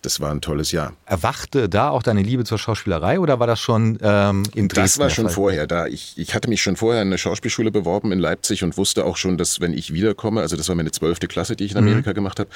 [0.01, 0.93] das war ein tolles Jahr.
[1.05, 4.81] Erwachte da auch deine Liebe zur Schauspielerei oder war das schon ähm, in Dresden?
[4.81, 5.87] Das war schon vorher da.
[5.87, 9.17] Ich, ich hatte mich schon vorher in eine Schauspielschule beworben in Leipzig und wusste auch
[9.17, 11.87] schon, dass wenn ich wiederkomme, also das war meine zwölfte Klasse, die ich in mhm.
[11.87, 12.15] Amerika mhm.
[12.15, 12.49] gemacht habe,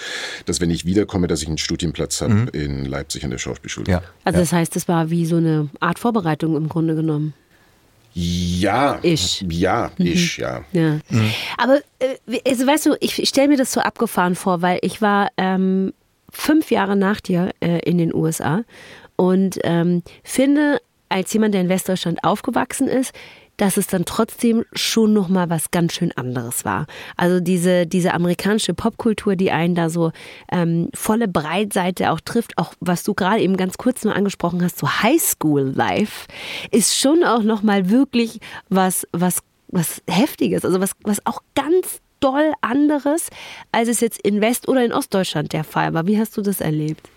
[0.46, 2.48] dass wenn ich wiederkomme, dass ich einen Studienplatz habe mhm.
[2.54, 3.92] in Leipzig an der Schauspielschule.
[3.92, 4.02] Ja.
[4.24, 7.34] Also das heißt, es war wie so eine Art Vorbereitung im Grunde genommen.
[8.14, 9.00] Ja.
[9.02, 9.44] Ich.
[9.50, 10.06] Ja, mhm.
[10.06, 10.64] ich, ja.
[10.72, 11.00] ja.
[11.10, 11.32] Mhm.
[11.58, 15.30] Aber, äh, also weißt du, ich stelle mir das so abgefahren vor, weil ich war
[15.38, 15.94] ähm,
[16.34, 18.63] fünf Jahre nach dir äh, in den USA
[19.15, 23.13] und ähm, finde, als jemand, der in Westdeutschland aufgewachsen ist,
[23.58, 26.88] dass es dann trotzdem schon noch mal was ganz schön anderes war.
[27.15, 30.12] Also diese diese amerikanische Popkultur, die einen da so
[30.52, 34.80] ähm, volle Breitseite auch trifft, auch was du gerade eben ganz kurz nur angesprochen hast,
[34.80, 36.28] so Highschool Life,
[36.72, 42.00] ist schon auch noch mal wirklich was was was heftiges, also was was auch ganz
[42.24, 43.30] doll anderes,
[43.72, 46.08] als es jetzt in West- oder in Ostdeutschland der Fall war.
[46.08, 47.10] Wie hast du das erlebt?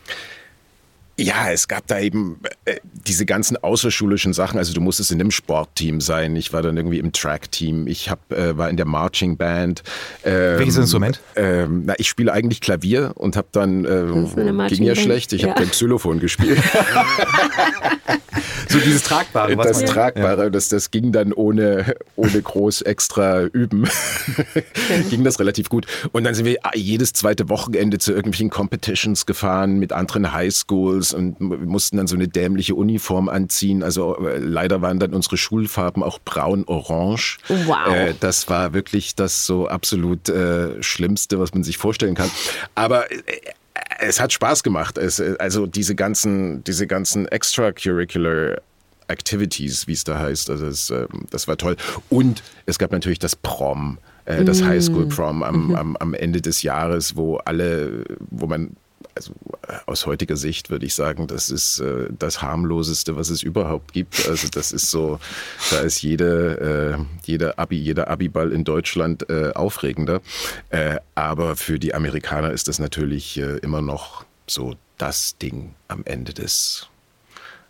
[1.19, 4.59] Ja, es gab da eben äh, diese ganzen außerschulischen Sachen.
[4.59, 6.37] Also du musstest in einem Sportteam sein.
[6.37, 7.87] Ich war dann irgendwie im Track-Team.
[7.87, 9.83] Ich hab, äh, war in der Marching Band.
[10.25, 11.23] Ähm, Welches Instrument?
[11.35, 15.33] Ähm, na, ich spiele eigentlich Klavier und habe dann äh, ging ja schlecht.
[15.33, 15.51] Ich ja.
[15.51, 16.59] habe den Xylophon gespielt.
[18.69, 19.57] so dieses Tragbare.
[19.57, 20.51] Was das man, Tragbare, ja.
[20.51, 23.89] das, das ging dann ohne, ohne groß extra üben.
[25.09, 25.87] ging das relativ gut.
[26.13, 31.15] Und dann sind wir jedes zweite Wochenende zu irgendwelchen Competitions gefahren mit anderen Highschools Autos
[31.15, 33.83] und mussten dann so eine dämliche Uniform anziehen.
[33.83, 37.39] Also äh, leider waren dann unsere Schulfarben auch braun-orange.
[37.49, 37.95] Wow.
[37.95, 42.31] Äh, das war wirklich das so absolut äh, Schlimmste, was man sich vorstellen kann.
[42.75, 43.17] Aber äh,
[43.99, 44.99] es hat Spaß gemacht.
[44.99, 48.59] Es, äh, also diese ganzen, diese ganzen extracurricular
[49.09, 50.51] Activities, wie es da heißt.
[50.51, 51.77] Also das, ähm, das war toll.
[52.11, 54.65] Und es gab natürlich das Prom, das mm.
[54.65, 55.75] Highschool Prom am, mhm.
[55.77, 58.73] am, am Ende des Jahres, wo alle, wo man
[59.17, 59.33] also
[59.67, 63.93] äh, aus heutiger Sicht würde ich sagen, das ist äh, das harmloseste, was es überhaupt
[63.93, 64.29] gibt.
[64.29, 65.19] Also das ist so,
[65.71, 70.21] da ist jede, äh, jeder Abi, jeder Abiball in Deutschland äh, aufregender.
[70.71, 76.03] Äh, aber für die Amerikaner ist das natürlich äh, immer noch so das Ding am
[76.05, 76.89] Ende des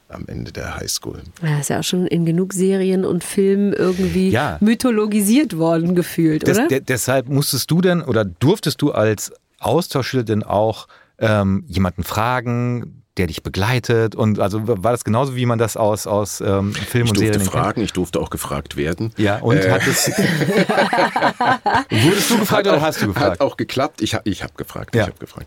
[0.09, 1.21] am Ende der Highschool.
[1.43, 4.57] Ja, ist ja auch schon in genug Serien und Filmen irgendwie ja.
[4.61, 6.69] mythologisiert worden gefühlt, Des, oder?
[6.69, 10.87] De deshalb musstest du denn oder durftest du als Austauschschüler denn auch
[11.19, 16.07] ähm, jemanden fragen, der dich begleitet und also war das genauso wie man das aus
[16.07, 17.85] aus ähm, Film und Serien Ich durfte fragen, kennt?
[17.87, 19.13] ich durfte auch gefragt werden.
[19.17, 19.71] Ja und äh.
[19.71, 20.09] hat es
[21.91, 23.33] wurdest du gefragt hat oder auch, hast du gefragt?
[23.33, 24.03] Hat auch geklappt.
[24.03, 24.95] Ich habe ich habe gefragt.
[24.95, 25.03] Ja.
[25.03, 25.47] Ich habe gefragt.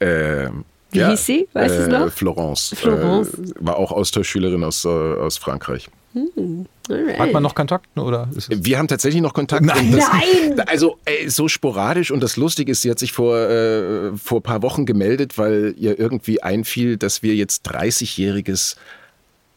[0.00, 1.48] Ähm, wie ja, hieß sie?
[1.52, 2.12] Weißt du es noch?
[2.12, 2.74] Florence.
[2.76, 3.34] Florence.
[3.34, 5.90] Äh, war auch Austauschschülerin aus, äh, aus Frankreich.
[6.14, 6.66] Hm.
[7.18, 8.28] Hat man noch Kontakt oder?
[8.48, 9.64] Wir haben tatsächlich noch Kontakt.
[9.64, 10.62] Nein, das, Nein.
[10.66, 14.62] Also ey, so sporadisch und das Lustige ist, sie hat sich vor äh, vor paar
[14.62, 18.76] Wochen gemeldet, weil ihr irgendwie einfiel, dass wir jetzt 30-jähriges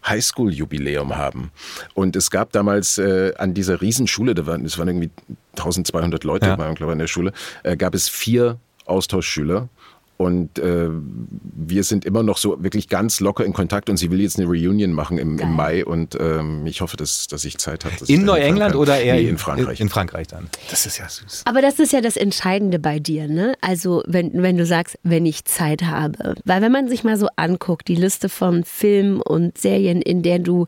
[0.08, 1.52] Highschool-Jubiläum haben.
[1.94, 5.12] Und es gab damals äh, an dieser Riesenschule, da waren, es waren irgendwie
[5.52, 6.58] 1200 Leute, ja.
[6.58, 9.70] waren, glaube ich, in der Schule, äh, gab es vier Austauschschüler
[10.18, 14.20] und äh, wir sind immer noch so wirklich ganz locker in Kontakt und sie will
[14.20, 17.86] jetzt eine Reunion machen im, im Mai und ähm, ich hoffe, dass, dass ich Zeit
[17.86, 17.94] habe.
[18.08, 19.80] In Neuengland oder eher nee, in Frankreich?
[19.80, 20.50] In Frankreich dann.
[20.72, 21.44] Das ist ja süß.
[21.46, 23.54] Aber das ist ja das Entscheidende bei dir, ne?
[23.62, 26.36] Also wenn, wenn du sagst, wenn ich Zeit habe.
[26.46, 30.40] Weil wenn man sich mal so anguckt, die Liste von Filmen und Serien, in der
[30.40, 30.66] du,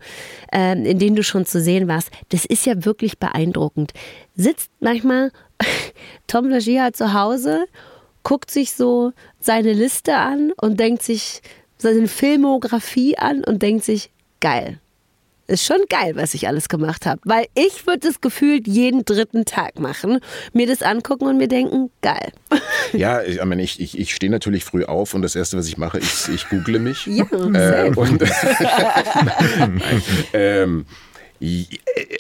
[0.54, 3.94] äh, in denen du schon zu sehen warst, das ist ja wirklich beeindruckend.
[4.36, 5.32] Sitzt manchmal
[6.28, 7.66] Tom Lagia zu Hause
[8.30, 11.42] guckt sich so seine Liste an und denkt sich
[11.80, 14.80] seine Filmografie an und denkt sich, geil.
[15.48, 17.20] Ist schon geil, was ich alles gemacht habe.
[17.24, 20.20] Weil ich würde das gefühlt jeden dritten Tag machen,
[20.54, 22.32] mir das angucken und mir denken, geil.
[22.94, 25.98] Ja, ich, ich, ich, ich stehe natürlich früh auf und das Erste, was ich mache,
[25.98, 27.08] ist, ich google mich.
[27.08, 28.24] Ja, äh, und,
[30.34, 30.86] ähm,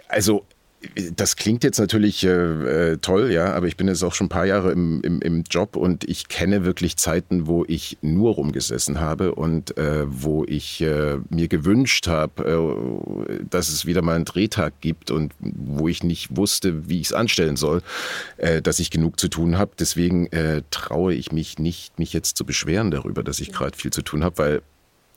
[0.08, 0.46] also
[1.14, 4.30] das klingt jetzt natürlich äh, äh, toll, ja, aber ich bin jetzt auch schon ein
[4.30, 9.00] paar Jahre im, im, im Job und ich kenne wirklich Zeiten, wo ich nur rumgesessen
[9.02, 14.26] habe und äh, wo ich äh, mir gewünscht habe, äh, dass es wieder mal einen
[14.26, 17.82] Drehtag gibt und wo ich nicht wusste, wie ich es anstellen soll,
[18.38, 19.72] äh, dass ich genug zu tun habe.
[19.78, 20.30] Deswegen
[20.72, 24.24] traue ich mich nicht, mich jetzt zu beschweren darüber, dass ich gerade viel zu tun
[24.24, 24.62] habe, weil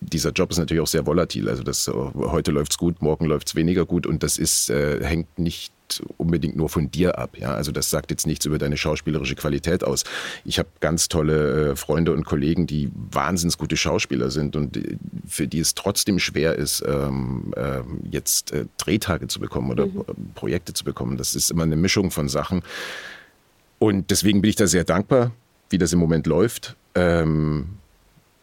[0.03, 1.49] dieser Job ist natürlich auch sehr volatil.
[1.49, 4.71] Also das, äh, heute läuft es gut, morgen läuft es weniger gut und das ist,
[4.71, 5.73] äh, hängt nicht
[6.17, 7.37] unbedingt nur von dir ab.
[7.37, 7.55] Ja?
[7.55, 10.05] Also das sagt jetzt nichts über deine schauspielerische Qualität aus.
[10.45, 14.97] Ich habe ganz tolle äh, Freunde und Kollegen, die wahnsinnig gute Schauspieler sind und äh,
[15.27, 20.05] für die es trotzdem schwer ist, ähm, äh, jetzt Drehtage zu bekommen oder mhm.
[20.35, 21.17] Projekte zu bekommen.
[21.17, 22.63] Das ist immer eine Mischung von Sachen.
[23.79, 25.33] Und deswegen bin ich da sehr dankbar,
[25.71, 26.77] wie das im Moment läuft.
[26.95, 27.79] Ähm,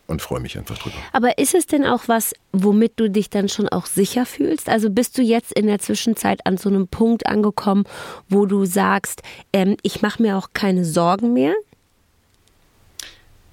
[0.09, 0.95] und freue mich einfach drüber.
[1.13, 4.67] Aber ist es denn auch was, womit du dich dann schon auch sicher fühlst?
[4.67, 7.85] Also bist du jetzt in der Zwischenzeit an so einem Punkt angekommen,
[8.27, 9.21] wo du sagst,
[9.53, 11.53] ähm, ich mache mir auch keine Sorgen mehr?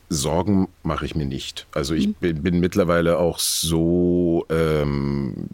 [0.08, 1.66] Sorgen mache ich mir nicht.
[1.72, 2.14] Also ich mhm.
[2.14, 5.48] bin, bin, mittlerweile auch so, ähm,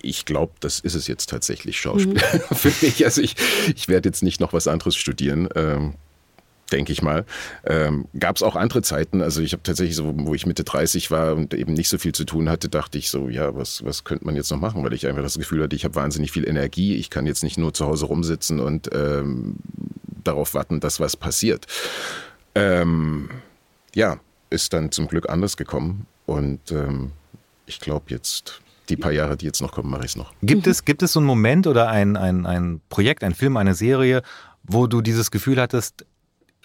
[0.00, 2.54] ich glaube, das ist es jetzt tatsächlich Schauspiel mhm.
[2.54, 3.04] für mich.
[3.04, 3.34] Also ich,
[3.74, 5.48] ich werde jetzt nicht noch was anderes studieren.
[5.54, 5.94] Ähm,
[6.72, 7.24] denke ich mal.
[7.64, 11.10] Ähm, Gab es auch andere Zeiten, also ich habe tatsächlich so, wo ich Mitte 30
[11.10, 14.04] war und eben nicht so viel zu tun hatte, dachte ich so, ja, was, was
[14.04, 16.46] könnte man jetzt noch machen, weil ich einfach das Gefühl hatte, ich habe wahnsinnig viel
[16.48, 19.56] Energie, ich kann jetzt nicht nur zu Hause rumsitzen und ähm,
[20.24, 21.66] darauf warten, dass was passiert.
[22.54, 23.30] Ähm,
[23.94, 24.18] ja,
[24.50, 27.12] ist dann zum Glück anders gekommen und ähm,
[27.66, 30.32] ich glaube jetzt die paar Jahre, die jetzt noch kommen, mache ich es noch.
[30.42, 33.74] Gibt es, gibt es so einen Moment oder ein, ein, ein Projekt, ein Film, eine
[33.74, 34.22] Serie,
[34.62, 36.06] wo du dieses Gefühl hattest,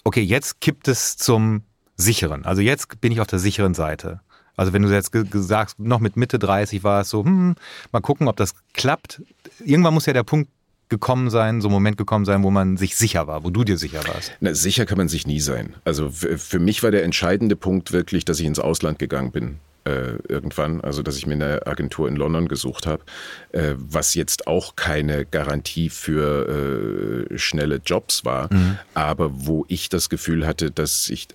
[0.03, 1.63] okay, jetzt kippt es zum
[1.95, 2.45] sicheren.
[2.45, 4.21] Also jetzt bin ich auf der sicheren Seite.
[4.55, 7.55] Also wenn du jetzt sagst, noch mit Mitte 30 war es so, hm,
[7.91, 9.21] mal gucken, ob das klappt.
[9.63, 10.49] Irgendwann muss ja der Punkt
[10.89, 13.79] gekommen sein, so ein Moment gekommen sein, wo man sich sicher war, wo du dir
[13.79, 14.31] sicher warst?
[14.41, 15.75] Na, sicher kann man sich nie sein.
[15.85, 20.17] Also für mich war der entscheidende Punkt wirklich, dass ich ins Ausland gegangen bin äh,
[20.28, 23.04] irgendwann, also dass ich mir eine Agentur in London gesucht habe,
[23.52, 28.78] äh, was jetzt auch keine Garantie für äh, schnelle Jobs war, mhm.
[28.93, 31.28] aber wo ich das Gefühl hatte, dass ich,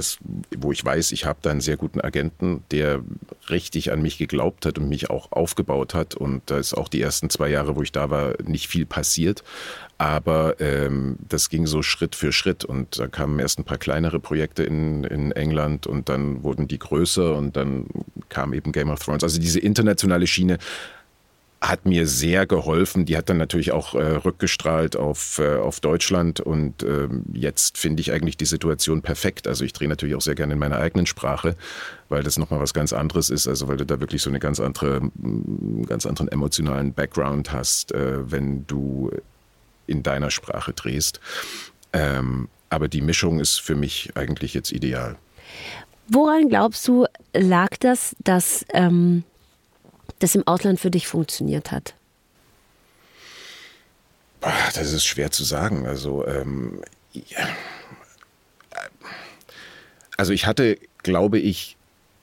[0.00, 0.18] das,
[0.56, 3.00] wo ich weiß, ich habe da einen sehr guten Agenten, der
[3.50, 6.14] richtig an mich geglaubt hat und mich auch aufgebaut hat.
[6.14, 9.44] Und da ist auch die ersten zwei Jahre, wo ich da war, nicht viel passiert.
[9.98, 14.20] Aber ähm, das ging so Schritt für Schritt und da kamen erst ein paar kleinere
[14.20, 17.86] Projekte in, in England und dann wurden die größer und dann
[18.30, 19.22] kam eben Game of Thrones.
[19.22, 20.56] Also diese internationale Schiene
[21.60, 23.04] hat mir sehr geholfen.
[23.04, 28.00] Die hat dann natürlich auch äh, rückgestrahlt auf, äh, auf Deutschland und äh, jetzt finde
[28.00, 29.46] ich eigentlich die Situation perfekt.
[29.46, 31.56] Also ich drehe natürlich auch sehr gerne in meiner eigenen Sprache,
[32.08, 33.46] weil das nochmal was ganz anderes ist.
[33.46, 35.02] Also weil du da wirklich so eine ganz andere,
[35.86, 39.10] ganz anderen emotionalen Background hast, äh, wenn du
[39.86, 41.20] in deiner Sprache drehst.
[41.92, 45.16] Ähm, aber die Mischung ist für mich eigentlich jetzt ideal.
[46.08, 49.24] Woran glaubst du, lag das, dass ähm
[50.20, 51.94] das im Ausland für dich funktioniert hat?
[54.40, 55.86] Das ist schwer zu sagen.
[55.86, 56.80] Also, ähm,
[57.12, 57.48] ja.
[60.16, 61.76] also ich hatte, glaube ich,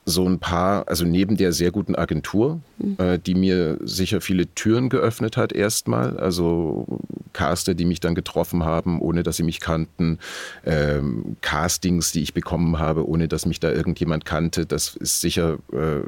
[0.07, 2.95] so ein paar, also neben der sehr guten Agentur, mhm.
[2.97, 7.01] äh, die mir sicher viele Türen geöffnet hat erstmal, also
[7.33, 10.19] Caster, die mich dann getroffen haben, ohne dass sie mich kannten,
[10.65, 15.57] ähm, Castings, die ich bekommen habe, ohne dass mich da irgendjemand kannte, das ist sicher
[15.73, 15.99] äh,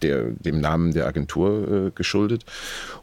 [0.00, 2.46] der, dem Namen der Agentur äh, geschuldet.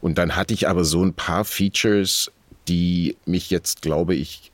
[0.00, 2.32] Und dann hatte ich aber so ein paar Features,
[2.66, 4.50] die mich jetzt, glaube ich,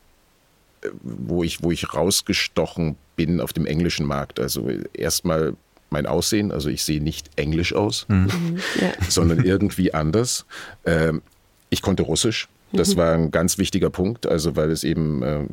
[0.82, 4.38] äh, wo ich, wo ich rausgestochen bin auf dem englischen Markt.
[4.38, 5.54] Also erstmal
[5.90, 6.52] mein Aussehen.
[6.52, 8.16] Also ich sehe nicht englisch aus, mhm.
[8.16, 8.58] mhm.
[8.80, 8.92] ja.
[9.08, 10.46] sondern irgendwie anders.
[10.84, 11.22] Ähm,
[11.70, 12.48] ich konnte Russisch.
[12.72, 12.98] Das mhm.
[12.98, 15.44] war ein ganz wichtiger Punkt, also weil es eben äh,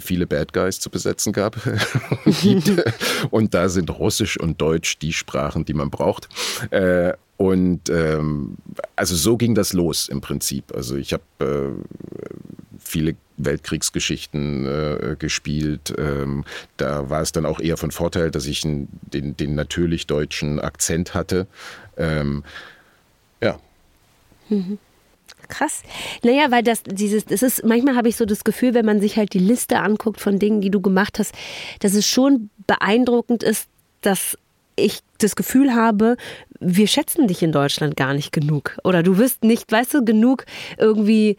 [0.00, 1.56] viele Bad Guys zu besetzen gab
[3.30, 6.28] und da sind Russisch und Deutsch die Sprachen, die man braucht.
[6.70, 8.56] Äh, und ähm,
[8.96, 10.74] also so ging das los im Prinzip.
[10.74, 12.61] Also ich habe äh,
[12.92, 15.92] viele Weltkriegsgeschichten äh, gespielt.
[15.98, 16.44] Ähm,
[16.76, 20.60] da war es dann auch eher von Vorteil, dass ich einen, den, den natürlich deutschen
[20.60, 21.46] Akzent hatte.
[21.96, 22.44] Ähm,
[23.40, 23.58] ja.
[24.48, 24.78] Mhm.
[25.48, 25.82] Krass.
[26.22, 29.16] Naja, weil das, dieses, das ist, manchmal habe ich so das Gefühl, wenn man sich
[29.16, 31.34] halt die Liste anguckt von Dingen, die du gemacht hast,
[31.80, 33.68] dass es schon beeindruckend ist,
[34.02, 34.38] dass
[34.76, 36.16] ich das Gefühl habe,
[36.60, 38.78] wir schätzen dich in Deutschland gar nicht genug.
[38.84, 40.44] Oder du wirst nicht, weißt du, genug
[40.78, 41.36] irgendwie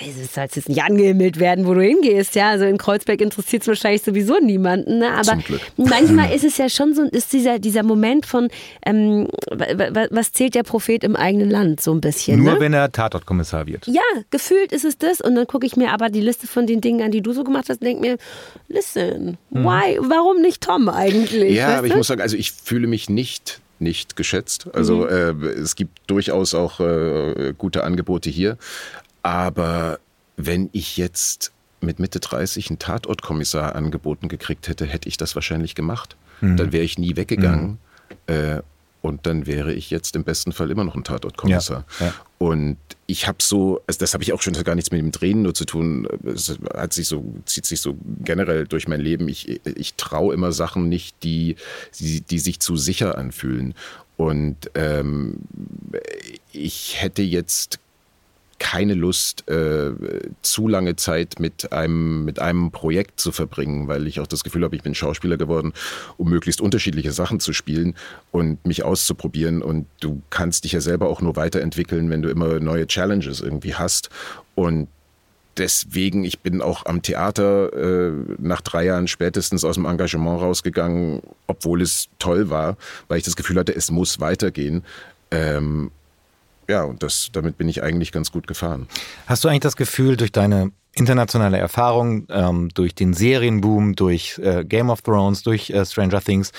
[0.00, 2.50] es soll jetzt nicht angehimmelt werden, wo du hingehst, ja.
[2.50, 5.12] Also in Kreuzberg interessiert es wahrscheinlich sowieso niemanden, ne?
[5.12, 5.38] Aber
[5.76, 8.48] manchmal ist es ja schon so, ist dieser, dieser Moment von,
[8.86, 9.28] ähm,
[10.10, 12.42] was zählt der Prophet im eigenen Land, so ein bisschen.
[12.42, 12.60] Nur ne?
[12.60, 13.86] wenn er Tatortkommissar wird.
[13.86, 15.20] Ja, gefühlt ist es das.
[15.20, 17.44] Und dann gucke ich mir aber die Liste von den Dingen an, die du so
[17.44, 18.16] gemacht hast, und denke mir,
[18.68, 19.64] listen, hm.
[19.64, 21.54] why, warum nicht Tom eigentlich?
[21.54, 21.92] Ja, aber du?
[21.92, 24.68] ich muss sagen, also ich fühle mich nicht nicht geschätzt.
[24.72, 25.42] Also mhm.
[25.42, 28.56] äh, es gibt durchaus auch äh, gute Angebote hier.
[29.22, 29.98] Aber
[30.36, 35.74] wenn ich jetzt mit Mitte 30 einen Tatortkommissar angeboten gekriegt hätte, hätte ich das wahrscheinlich
[35.74, 36.16] gemacht.
[36.40, 36.56] Mhm.
[36.56, 37.78] Dann wäre ich nie weggegangen.
[38.28, 38.34] Mhm.
[38.34, 38.62] Äh,
[39.02, 41.84] und dann wäre ich jetzt im besten Fall immer noch ein Tatortkommissar.
[41.98, 42.14] Ja, ja.
[42.38, 42.76] Und
[43.08, 45.54] ich habe so, also das habe ich auch schon gar nichts mit dem Drehen nur
[45.54, 46.06] zu tun.
[46.24, 49.28] Es hat sich so, zieht sich so generell durch mein Leben.
[49.28, 51.56] Ich, ich traue immer Sachen nicht, die,
[51.98, 53.74] die, die sich zu sicher anfühlen.
[54.16, 55.38] Und ähm,
[56.52, 57.80] ich hätte jetzt
[58.62, 59.90] keine Lust, äh,
[60.40, 64.62] zu lange Zeit mit einem, mit einem Projekt zu verbringen, weil ich auch das Gefühl
[64.62, 65.72] habe, ich bin Schauspieler geworden,
[66.16, 67.96] um möglichst unterschiedliche Sachen zu spielen
[68.30, 69.62] und mich auszuprobieren.
[69.62, 73.74] Und du kannst dich ja selber auch nur weiterentwickeln, wenn du immer neue Challenges irgendwie
[73.74, 74.10] hast.
[74.54, 74.86] Und
[75.56, 81.20] deswegen, ich bin auch am Theater äh, nach drei Jahren spätestens aus dem Engagement rausgegangen,
[81.48, 82.76] obwohl es toll war,
[83.08, 84.84] weil ich das Gefühl hatte, es muss weitergehen.
[85.32, 85.90] Ähm,
[86.68, 88.88] ja, und das, damit bin ich eigentlich ganz gut gefahren.
[89.26, 94.64] Hast du eigentlich das Gefühl, durch deine internationale Erfahrung ähm, durch den Serienboom, durch äh,
[94.64, 96.52] Game of Thrones, durch äh, Stranger Things,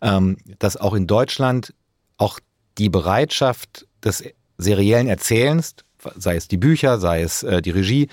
[0.00, 1.74] ähm, dass auch in Deutschland
[2.16, 2.40] auch
[2.78, 4.24] die Bereitschaft des
[4.58, 5.74] seriellen Erzählens,
[6.16, 8.08] sei es die Bücher, sei es äh, die Regie,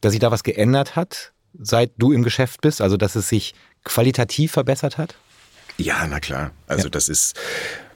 [0.00, 3.54] dass sich da was geändert hat, seit du im Geschäft bist, also dass es sich
[3.84, 5.14] qualitativ verbessert hat?
[5.76, 6.50] Ja, na klar.
[6.66, 6.90] Also ja.
[6.90, 7.36] das ist,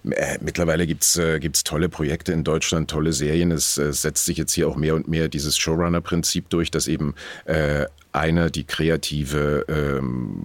[0.04, 3.50] äh, mittlerweile gibt's äh, gibt's tolle Projekte in Deutschland, tolle Serien.
[3.50, 7.14] Es äh, setzt sich jetzt hier auch mehr und mehr dieses Showrunner-Prinzip durch, dass eben
[7.46, 10.40] äh, einer die kreative, ähm,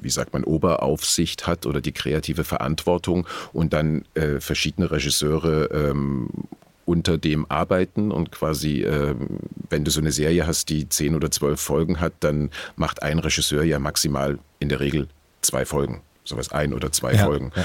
[0.00, 6.28] wie sagt man, Oberaufsicht hat oder die kreative Verantwortung und dann äh, verschiedene Regisseure ähm,
[6.86, 9.14] unter dem arbeiten und quasi, äh,
[9.68, 13.18] wenn du so eine Serie hast, die zehn oder zwölf Folgen hat, dann macht ein
[13.18, 15.08] Regisseur ja maximal in der Regel
[15.42, 17.52] zwei Folgen, sowas ein oder zwei ja, Folgen.
[17.54, 17.64] Ja.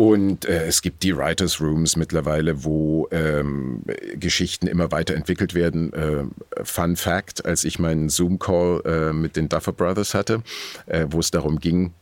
[0.00, 3.82] Und äh, es gibt die Writers Rooms mittlerweile, wo ähm,
[4.14, 5.92] Geschichten immer weiterentwickelt werden.
[5.92, 10.42] Äh, Fun Fact, als ich meinen Zoom-Call äh, mit den Duffer Brothers hatte,
[10.86, 11.92] äh, wo es darum ging,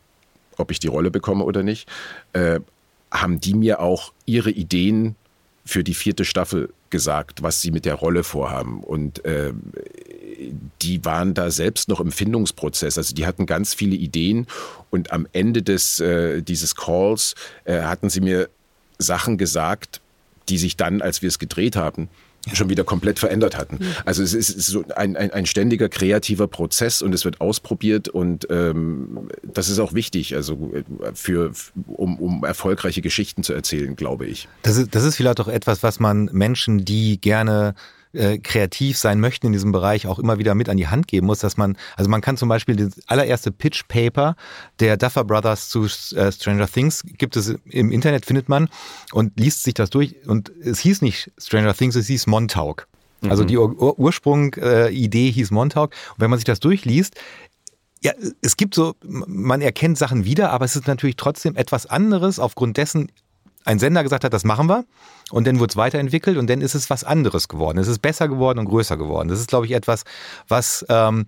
[0.55, 1.89] ob ich die Rolle bekomme oder nicht,
[2.31, 2.61] äh,
[3.11, 5.15] haben die mir auch ihre Ideen
[5.65, 8.81] für die vierte Staffel gesagt, was sie mit der Rolle vorhaben.
[8.81, 9.51] Und äh,
[10.81, 12.97] die waren da selbst noch im Findungsprozess.
[12.97, 14.47] Also die hatten ganz viele Ideen
[14.89, 18.49] und am Ende des, äh, dieses Calls äh, hatten sie mir
[18.97, 20.01] Sachen gesagt,
[20.49, 22.09] die sich dann, als wir es gedreht haben,
[22.53, 23.79] schon wieder komplett verändert hatten.
[24.05, 28.47] Also es ist so ein, ein, ein, ständiger kreativer Prozess und es wird ausprobiert und
[28.49, 30.71] ähm, das ist auch wichtig, also
[31.13, 31.51] für,
[31.87, 34.47] um, um erfolgreiche Geschichten zu erzählen, glaube ich.
[34.63, 37.75] Das ist, das ist vielleicht auch etwas, was man Menschen, die gerne
[38.13, 41.27] äh, kreativ sein möchten in diesem Bereich, auch immer wieder mit an die Hand geben
[41.27, 44.35] muss, dass man, also man kann zum Beispiel das allererste Pitch Paper
[44.79, 48.69] der Duffer Brothers zu äh, Stranger Things gibt es im Internet, findet man
[49.11, 52.87] und liest sich das durch und es hieß nicht Stranger Things, es hieß Montauk.
[53.27, 53.47] Also mhm.
[53.47, 55.91] die Ur Ursprung-Idee äh, hieß Montauk.
[56.13, 57.15] Und wenn man sich das durchliest,
[58.01, 62.39] ja, es gibt so, man erkennt Sachen wieder, aber es ist natürlich trotzdem etwas anderes
[62.39, 63.11] aufgrund dessen,
[63.65, 64.85] ein Sender gesagt hat, das machen wir.
[65.31, 67.77] Und dann wurde es weiterentwickelt und dann ist es was anderes geworden.
[67.77, 69.27] Es ist besser geworden und größer geworden.
[69.27, 70.03] Das ist, glaube ich, etwas,
[70.47, 71.27] was, ähm,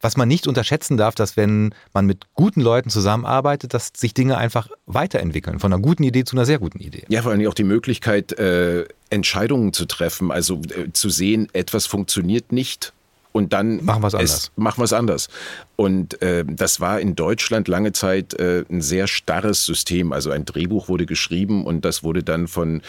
[0.00, 4.38] was man nicht unterschätzen darf, dass wenn man mit guten Leuten zusammenarbeitet, dass sich Dinge
[4.38, 5.58] einfach weiterentwickeln.
[5.58, 7.04] Von einer guten Idee zu einer sehr guten Idee.
[7.08, 10.30] Ja, vor allem auch die Möglichkeit, äh, Entscheidungen zu treffen.
[10.30, 12.94] Also äh, zu sehen, etwas funktioniert nicht
[13.34, 14.52] und dann machen wir es anders.
[14.54, 15.28] Machen wir es anders.
[15.74, 20.12] Und äh, das war in Deutschland lange Zeit äh, ein sehr starres System.
[20.12, 22.80] Also ein Drehbuch wurde geschrieben und das wurde dann von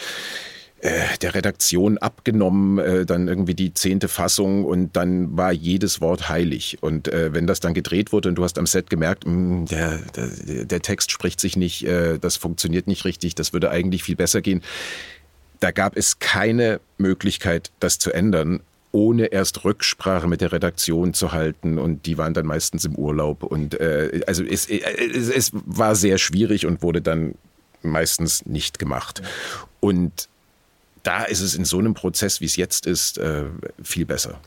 [0.82, 6.28] äh, der Redaktion abgenommen, äh, dann irgendwie die zehnte Fassung und dann war jedes Wort
[6.28, 6.78] heilig.
[6.80, 9.66] Und äh, wenn das dann gedreht wurde und du hast am Set gemerkt, mh, hm,
[9.66, 11.84] der, der, der Text spricht sich nicht,
[12.20, 14.62] das funktioniert nicht richtig, das würde eigentlich viel besser gehen.
[15.58, 18.60] Da gab es keine Möglichkeit, das zu ändern
[18.96, 23.42] ohne erst Rücksprache mit der Redaktion zu halten und die waren dann meistens im Urlaub
[23.42, 24.80] und äh, also es, äh,
[25.14, 27.34] es, es war sehr schwierig und wurde dann
[27.82, 29.20] meistens nicht gemacht.
[29.80, 30.30] Und
[31.02, 33.44] da ist es in so einem Prozess, wie es jetzt ist, äh,
[33.82, 34.40] viel besser.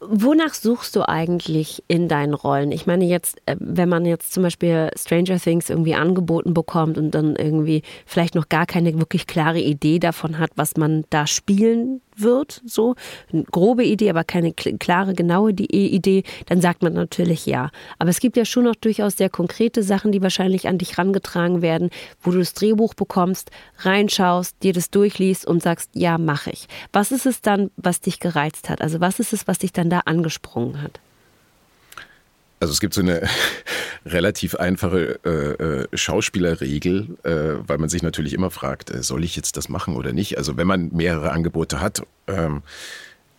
[0.00, 2.72] Wonach suchst du eigentlich in deinen Rollen?
[2.72, 7.10] Ich meine jetzt, äh, wenn man jetzt zum Beispiel Stranger Things irgendwie angeboten bekommt und
[7.10, 12.00] dann irgendwie vielleicht noch gar keine wirklich klare Idee davon hat, was man da spielen
[12.20, 12.94] wird, so
[13.32, 17.70] eine grobe Idee, aber keine klare, genaue Idee, dann sagt man natürlich ja.
[17.98, 21.62] Aber es gibt ja schon noch durchaus sehr konkrete Sachen, die wahrscheinlich an dich rangetragen
[21.62, 26.66] werden, wo du das Drehbuch bekommst, reinschaust, dir das durchliest und sagst, ja, mache ich.
[26.92, 28.80] Was ist es dann, was dich gereizt hat?
[28.80, 31.00] Also was ist es, was dich dann da angesprungen hat?
[32.60, 33.28] Also es gibt so eine
[34.06, 39.36] relativ einfache äh, äh, Schauspielerregel, äh, weil man sich natürlich immer fragt, äh, soll ich
[39.36, 40.38] jetzt das machen oder nicht?
[40.38, 42.62] Also wenn man mehrere Angebote hat ähm,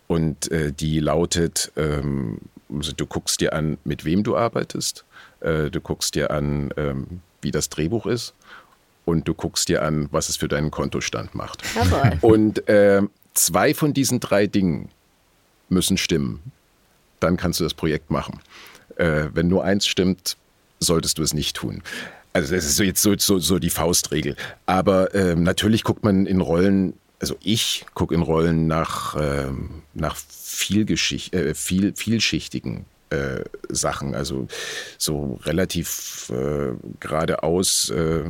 [0.06, 2.38] und äh, die lautet, ähm,
[2.72, 5.04] also du guckst dir an, mit wem du arbeitest,
[5.40, 8.34] äh, du guckst dir an, ähm, wie das Drehbuch ist
[9.04, 11.62] und du guckst dir an, was es für deinen Kontostand macht.
[11.74, 12.18] Jawohl.
[12.20, 14.90] Und ähm, zwei von diesen drei Dingen
[15.68, 16.52] müssen stimmen.
[17.18, 18.40] Dann kannst du das Projekt machen.
[19.00, 20.36] Äh, wenn nur eins stimmt,
[20.78, 21.82] solltest du es nicht tun.
[22.32, 24.36] Also das ist so jetzt so, so, so die Faustregel.
[24.66, 30.16] Aber ähm, natürlich guckt man in Rollen, also ich gucke in Rollen nach, ähm, nach
[30.16, 34.14] Vielgeschicht, äh, viel, vielschichtigen äh, Sachen.
[34.14, 34.46] Also
[34.98, 38.24] so relativ äh, geradeaus äh,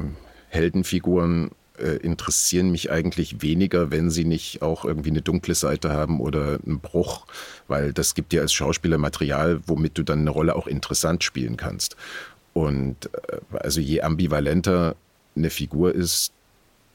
[0.49, 1.51] Heldenfiguren
[1.81, 6.59] äh, interessieren mich eigentlich weniger, wenn sie nicht auch irgendwie eine dunkle Seite haben oder
[6.65, 7.27] einen Bruch,
[7.69, 11.57] weil das gibt dir als Schauspieler Material, womit du dann eine Rolle auch interessant spielen
[11.57, 11.97] kannst.
[12.53, 14.97] Und äh, also je ambivalenter
[15.37, 16.33] eine Figur ist,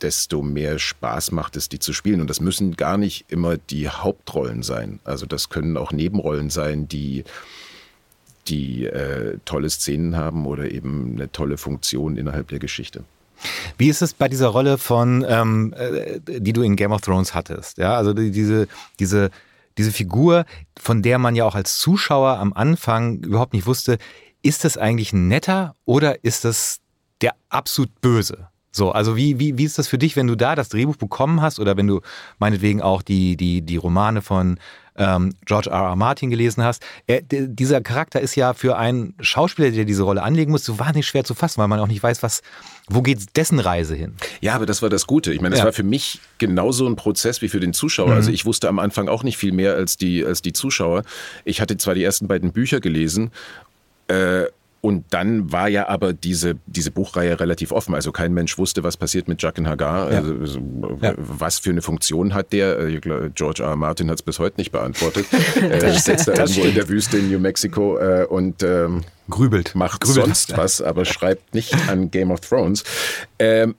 [0.01, 2.21] desto mehr Spaß macht es, die zu spielen.
[2.21, 4.99] Und das müssen gar nicht immer die Hauptrollen sein.
[5.03, 7.23] Also das können auch Nebenrollen sein, die,
[8.47, 13.03] die äh, tolle Szenen haben oder eben eine tolle Funktion innerhalb der Geschichte.
[13.77, 17.33] Wie ist es bei dieser Rolle von, ähm, äh, die du in Game of Thrones
[17.33, 17.77] hattest?
[17.77, 18.67] Ja, also die, diese,
[18.99, 19.31] diese,
[19.77, 20.45] diese Figur,
[20.77, 23.97] von der man ja auch als Zuschauer am Anfang überhaupt nicht wusste,
[24.41, 26.79] ist das eigentlich ein netter oder ist das
[27.21, 28.47] der absolut böse?
[28.75, 31.41] So, also wie, wie, wie ist das für dich, wenn du da das Drehbuch bekommen
[31.41, 32.01] hast oder wenn du
[32.39, 34.59] meinetwegen auch die, die, die Romane von
[34.97, 35.91] ähm, George R.
[35.91, 35.95] R.
[35.95, 36.83] Martin gelesen hast?
[37.07, 41.07] Er, dieser Charakter ist ja für einen Schauspieler, der diese Rolle anlegen muss, so wahnsinnig
[41.07, 42.41] schwer zu fassen, weil man auch nicht weiß, was,
[42.89, 44.13] wo geht dessen Reise hin?
[44.41, 45.31] Ja, aber das war das Gute.
[45.31, 45.65] Ich meine, das ja.
[45.65, 48.09] war für mich genauso ein Prozess wie für den Zuschauer.
[48.09, 48.15] Mhm.
[48.15, 51.03] Also ich wusste am Anfang auch nicht viel mehr als die, als die Zuschauer.
[51.45, 53.31] Ich hatte zwar die ersten beiden Bücher gelesen,
[54.09, 54.47] äh,
[54.85, 57.95] und dann war ja aber diese, diese Buchreihe relativ offen.
[57.95, 60.11] Also kein Mensch wusste, was passiert mit Jaqen Hagar.
[60.11, 60.19] Ja.
[60.19, 60.59] Also,
[61.01, 61.15] ja.
[61.17, 62.77] Was für eine Funktion hat der?
[62.77, 63.01] Äh,
[63.33, 63.75] George R.
[63.77, 65.25] Martin hat es bis heute nicht beantwortet.
[65.55, 69.73] er sitzt da irgendwo in der Wüste in New Mexico äh, und ähm, grübelt.
[69.73, 70.23] Macht grübelt.
[70.23, 72.83] sonst was, aber schreibt nicht an Game of Thrones.
[73.39, 73.73] Ähm,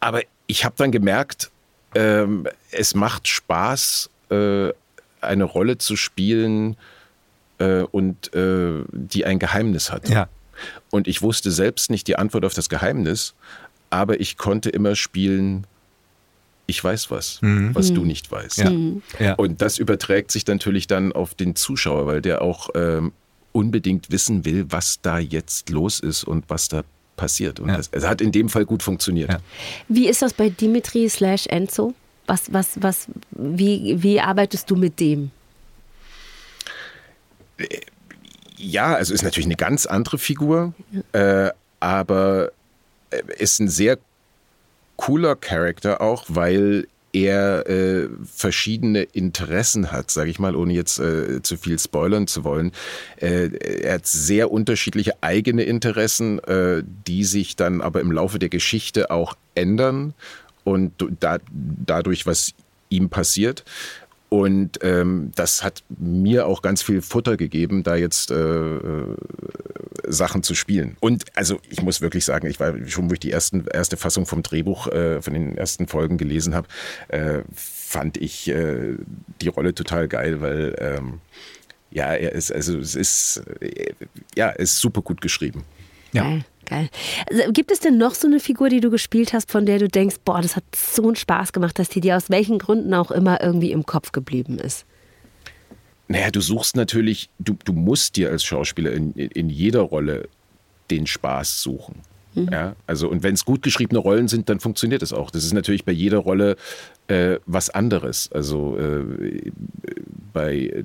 [0.00, 1.50] aber ich habe dann gemerkt,
[1.94, 4.70] ähm, es macht Spaß, äh,
[5.20, 6.78] eine Rolle zu spielen,
[7.60, 10.08] äh, und äh, die ein Geheimnis hat.
[10.08, 10.28] Ja.
[10.90, 13.34] Und ich wusste selbst nicht die Antwort auf das Geheimnis,
[13.90, 15.66] aber ich konnte immer spielen,
[16.66, 17.74] ich weiß was, mhm.
[17.74, 18.58] was du nicht weißt.
[18.58, 18.70] Ja.
[18.70, 19.02] Mhm.
[19.18, 19.34] Ja.
[19.34, 23.12] Und das überträgt sich natürlich dann auf den Zuschauer, weil der auch ähm,
[23.52, 26.82] unbedingt wissen will, was da jetzt los ist und was da
[27.16, 27.60] passiert.
[27.60, 27.76] Und ja.
[27.76, 29.36] das, es hat in dem Fall gut funktioniert.
[29.88, 31.94] Wie ist das bei Dimitri slash Enzo?
[32.26, 35.32] Was, was, was, wie, wie arbeitest du mit dem?
[38.56, 40.74] Ja, also ist natürlich eine ganz andere Figur,
[41.12, 41.50] äh,
[41.80, 42.52] aber
[43.10, 43.98] äh, ist ein sehr
[44.96, 51.42] cooler Charakter auch, weil er äh, verschiedene Interessen hat, sage ich mal, ohne jetzt äh,
[51.42, 52.72] zu viel spoilern zu wollen.
[53.16, 53.48] Äh,
[53.82, 59.10] er hat sehr unterschiedliche eigene Interessen, äh, die sich dann aber im Laufe der Geschichte
[59.10, 60.14] auch ändern
[60.62, 62.52] und da, dadurch, was
[62.90, 63.64] ihm passiert.
[64.30, 69.16] Und ähm, das hat mir auch ganz viel Futter gegeben, da jetzt äh, äh,
[70.06, 70.96] Sachen zu spielen.
[71.00, 74.26] Und also ich muss wirklich sagen, ich war schon, wo ich die ersten, erste Fassung
[74.26, 76.68] vom Drehbuch äh, von den ersten Folgen gelesen habe,
[77.08, 78.94] äh, fand ich äh,
[79.40, 81.20] die Rolle total geil, weil ähm,
[81.90, 83.94] ja, er ist, also es ist, äh,
[84.36, 85.64] ja, ist super gut geschrieben.
[86.12, 86.22] Ja.
[86.22, 86.44] Geil.
[86.66, 86.88] Geil.
[87.28, 89.88] Also, gibt es denn noch so eine Figur, die du gespielt hast, von der du
[89.88, 93.10] denkst, boah, das hat so einen Spaß gemacht, dass die dir aus welchen Gründen auch
[93.10, 94.86] immer irgendwie im Kopf geblieben ist?
[96.06, 100.28] Naja, du suchst natürlich, du, du musst dir als Schauspieler in, in jeder Rolle
[100.90, 101.96] den Spaß suchen.
[102.34, 102.48] Mhm.
[102.52, 105.30] Ja, also und wenn es gut geschriebene Rollen sind, dann funktioniert es auch.
[105.30, 106.56] Das ist natürlich bei jeder Rolle
[107.08, 108.30] äh, was anderes.
[108.32, 109.50] Also äh,
[110.32, 110.84] bei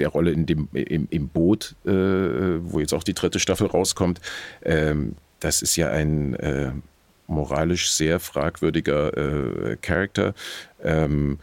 [0.00, 4.20] der Rolle in dem, im, im Boot, äh, wo jetzt auch die dritte Staffel rauskommt,
[4.64, 6.72] ähm, das ist ja ein äh,
[7.26, 10.34] moralisch sehr fragwürdiger äh, Charakter.
[10.82, 11.38] Ähm,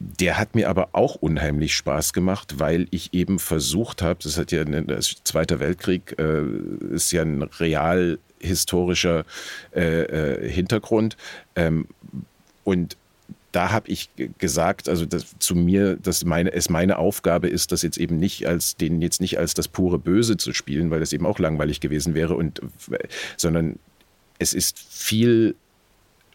[0.00, 4.52] der hat mir aber auch unheimlich Spaß gemacht, weil ich eben versucht habe, das hat
[4.52, 6.42] ja das Zweiter Weltkrieg äh,
[6.94, 9.24] ist ja ein real historischer
[9.74, 11.16] äh, äh, Hintergrund
[11.56, 11.88] ähm,
[12.62, 12.96] und
[13.58, 17.98] da habe ich gesagt, also zu mir, dass meine, es meine Aufgabe ist, das jetzt
[17.98, 21.26] eben nicht als den jetzt nicht als das pure Böse zu spielen, weil das eben
[21.26, 22.62] auch langweilig gewesen wäre und
[23.36, 23.80] sondern
[24.38, 25.56] es ist viel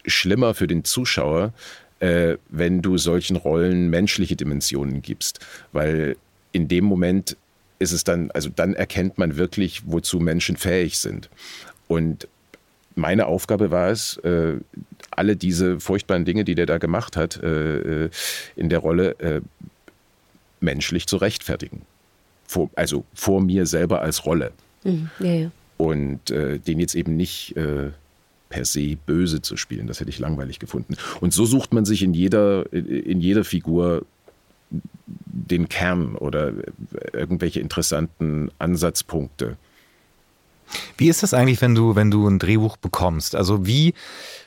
[0.04, 1.54] schlimmer für den Zuschauer,
[2.00, 5.40] äh, wenn du solchen Rollen menschliche Dimensionen gibst,
[5.72, 6.18] weil
[6.52, 7.38] in dem Moment
[7.78, 11.30] ist es dann, also dann erkennt man wirklich, wozu Menschen fähig sind.
[11.88, 12.28] Und
[12.94, 14.54] meine Aufgabe war es, äh,
[15.10, 18.10] alle diese furchtbaren Dinge, die der da gemacht hat, äh, äh,
[18.56, 19.42] in der Rolle
[20.60, 21.82] menschlich zu rechtfertigen.
[22.46, 24.52] Vor, also vor mir selber als Rolle.
[24.82, 25.10] Mhm.
[25.18, 25.50] Ja, ja.
[25.76, 27.54] Und den jetzt eben nicht
[28.48, 29.88] per se böse zu spielen.
[29.88, 30.96] Das hätte ich langweilig gefunden.
[31.20, 34.06] Und so sucht man sich in jeder, in jeder Figur
[34.70, 36.52] den Kern oder
[37.12, 39.56] irgendwelche interessanten Ansatzpunkte.
[40.96, 43.34] Wie ist das eigentlich, wenn du, wenn du ein Drehbuch bekommst?
[43.34, 43.94] Also wie,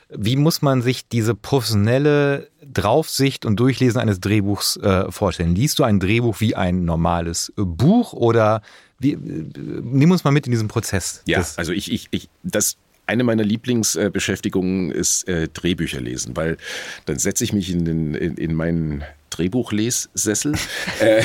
[0.08, 5.54] wie muss man sich diese professionelle Draufsicht und Durchlesen eines Drehbuchs äh, vorstellen?
[5.54, 8.62] Liest du ein Drehbuch wie ein normales Buch oder
[8.98, 11.22] wie, nimm uns mal mit in diesen Prozess.
[11.26, 16.58] Ja, also ich, ich, ich, das eine meiner Lieblingsbeschäftigungen ist äh, Drehbücher lesen, weil
[17.06, 19.04] dann setze ich mich in, den, in, in meinen
[19.38, 20.54] Drehbuchlessessel.
[21.00, 21.22] äh,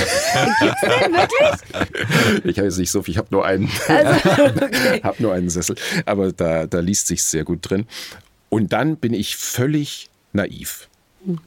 [2.43, 4.29] ich habe jetzt nicht so viel, ich habe nur einen, also,
[4.65, 5.01] okay.
[5.03, 7.87] habe nur einen Sessel, aber da, da liest sich sehr gut drin.
[8.49, 10.89] Und dann bin ich völlig naiv.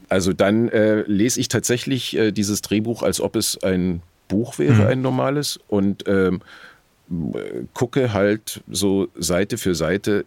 [0.09, 4.73] Also dann äh, lese ich tatsächlich äh, dieses Drehbuch, als ob es ein Buch wäre,
[4.73, 4.87] mhm.
[4.87, 6.41] ein normales, und ähm,
[7.73, 10.25] gucke halt so Seite für Seite,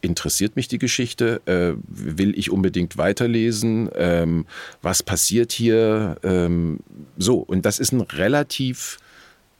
[0.00, 1.40] interessiert mich die Geschichte?
[1.46, 3.90] Äh, will ich unbedingt weiterlesen?
[3.94, 4.46] Ähm,
[4.82, 6.16] was passiert hier?
[6.22, 6.80] Ähm,
[7.16, 8.98] so, und das ist ein relativ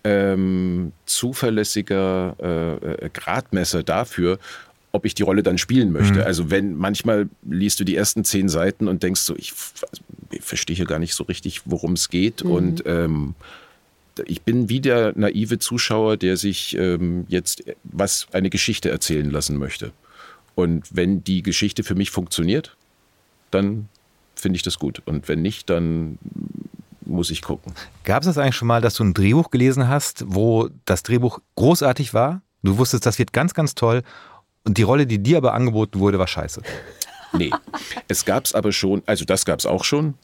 [0.05, 4.39] ähm, zuverlässiger äh, äh Gradmesser dafür,
[4.93, 6.21] ob ich die Rolle dann spielen möchte.
[6.21, 6.23] Mhm.
[6.23, 9.53] Also wenn manchmal liest du die ersten zehn Seiten und denkst so, ich,
[10.31, 12.45] ich verstehe hier gar nicht so richtig, worum es geht.
[12.45, 12.51] Mhm.
[12.51, 13.35] Und ähm,
[14.27, 19.57] ich bin wie der naive Zuschauer, der sich ähm, jetzt was eine Geschichte erzählen lassen
[19.57, 19.93] möchte.
[20.55, 22.77] Und wenn die Geschichte für mich funktioniert,
[23.51, 23.89] dann
[24.35, 25.03] finde ich das gut.
[25.07, 26.19] Und wenn nicht, dann
[27.05, 27.75] muss ich gucken.
[28.05, 31.41] Gab es das eigentlich schon mal, dass du ein Drehbuch gelesen hast, wo das Drehbuch
[31.57, 32.43] großartig war?
[32.63, 34.03] Du wusstest, das wird ganz, ganz toll
[34.65, 36.63] und die Rolle, die dir aber angeboten wurde, war scheiße.
[37.33, 37.53] Nee,
[38.09, 40.15] es gab es aber schon, also das gab es auch schon.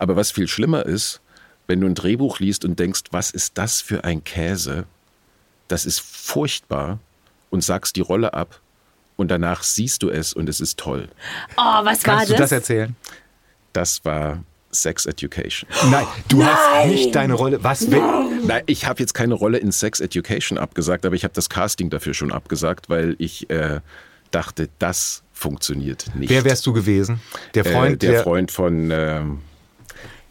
[0.00, 1.20] Aber was viel schlimmer ist,
[1.68, 4.84] wenn du ein Drehbuch liest und denkst, was ist das für ein Käse?
[5.68, 6.98] Das ist furchtbar
[7.50, 8.60] und sagst die Rolle ab
[9.16, 11.08] und danach siehst du es und es ist toll.
[11.56, 12.28] Oh, was Kannst war das?
[12.28, 12.96] du das erzählen?
[13.72, 15.68] Das war Sex Education.
[15.90, 16.48] Nein, du Nein.
[16.48, 17.62] hast nicht deine Rolle.
[17.64, 17.86] Was?
[17.88, 18.02] Nein,
[18.44, 21.90] Nein ich habe jetzt keine Rolle in Sex Education abgesagt, aber ich habe das Casting
[21.90, 23.80] dafür schon abgesagt, weil ich äh,
[24.30, 26.30] dachte, das funktioniert nicht.
[26.30, 27.20] Wer wärst du gewesen?
[27.54, 27.94] Der Freund?
[27.94, 28.90] Äh, der, der, Freund von.
[28.90, 29.40] Ähm,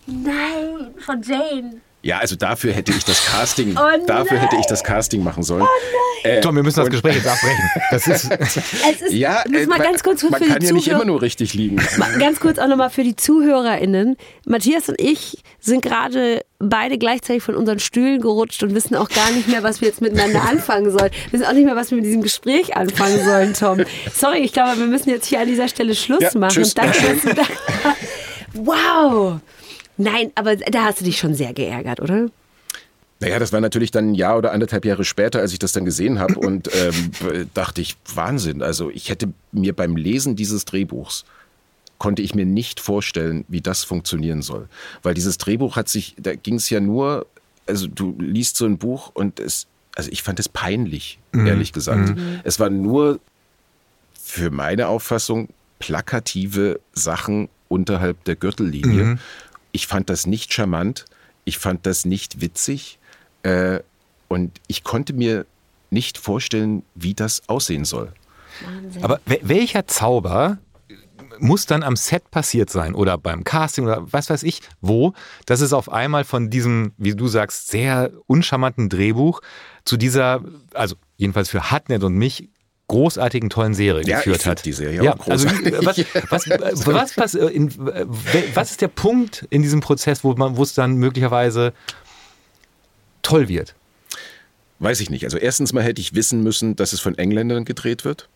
[0.08, 1.82] Nein, von Jane.
[2.06, 5.64] Ja, also dafür hätte ich das Casting, oh dafür hätte ich das Casting machen sollen.
[5.64, 7.64] Oh äh, Tom, wir müssen das Gespräch jetzt abbrechen.
[7.90, 11.04] Das ist, es ist ja, äh, mal ganz kurz man, man kann ja nicht immer
[11.04, 11.78] nur richtig liegen.
[12.20, 14.18] Ganz kurz auch nochmal für die ZuhörerInnen.
[14.46, 19.32] Matthias und ich sind gerade beide gleichzeitig von unseren Stühlen gerutscht und wissen auch gar
[19.32, 21.10] nicht mehr, was wir jetzt miteinander anfangen sollen.
[21.32, 23.84] Wir wissen auch nicht mehr, was wir mit diesem Gespräch anfangen sollen, Tom.
[24.14, 26.54] Sorry, ich glaube, wir müssen jetzt hier an dieser Stelle Schluss ja, machen.
[26.54, 26.76] Tschüss.
[26.76, 27.44] Danke, dass du da
[28.54, 29.42] Wow!
[29.98, 32.28] Nein, aber da hast du dich schon sehr geärgert, oder?
[33.22, 35.86] Naja, das war natürlich dann ein Jahr oder anderthalb Jahre später, als ich das dann
[35.86, 38.62] gesehen habe und ähm, dachte ich, Wahnsinn.
[38.62, 41.26] Also ich hätte mir beim Lesen dieses Drehbuchs
[41.98, 44.68] konnte ich mir nicht vorstellen, wie das funktionieren soll.
[45.02, 47.26] Weil dieses Drehbuch hat sich, da ging es ja nur,
[47.68, 51.48] also du liest so ein Buch und es, also ich fand es peinlich, mhm.
[51.48, 52.16] ehrlich gesagt.
[52.16, 52.42] Mhm.
[52.44, 53.20] Es war nur
[54.22, 59.04] für meine Auffassung plakative Sachen unterhalb der Gürtellinie.
[59.04, 59.20] Mhm.
[59.76, 61.04] Ich fand das nicht charmant,
[61.44, 62.98] ich fand das nicht witzig
[63.44, 63.82] äh,
[64.30, 65.46] und ich konnte mir
[65.90, 68.14] nicht vorstellen, wie das aussehen soll.
[68.64, 69.04] Wahnsinn.
[69.04, 70.60] Aber welcher Zauber
[71.40, 75.12] muss dann am Set passiert sein oder beim Casting oder was weiß ich wo,
[75.46, 79.42] dass es auf einmal von diesem, wie du sagst, sehr uncharmanten Drehbuch
[79.84, 80.42] zu dieser,
[80.74, 82.48] also jedenfalls für Hartnett und mich,
[82.88, 84.66] großartigen, tollen Serie ja, geführt hat.
[84.66, 85.98] Die Serie ja, auch also was,
[86.30, 87.72] was, was, was, äh, in,
[88.54, 91.74] was, ist der Punkt in diesem Prozess, wo, man, wo es dann möglicherweise
[93.22, 93.76] toll wird?
[94.80, 95.24] Weiß ich nicht.
[95.24, 98.30] Also erstens mal hätte ich wissen müssen, dass es von Engländern gedreht wird.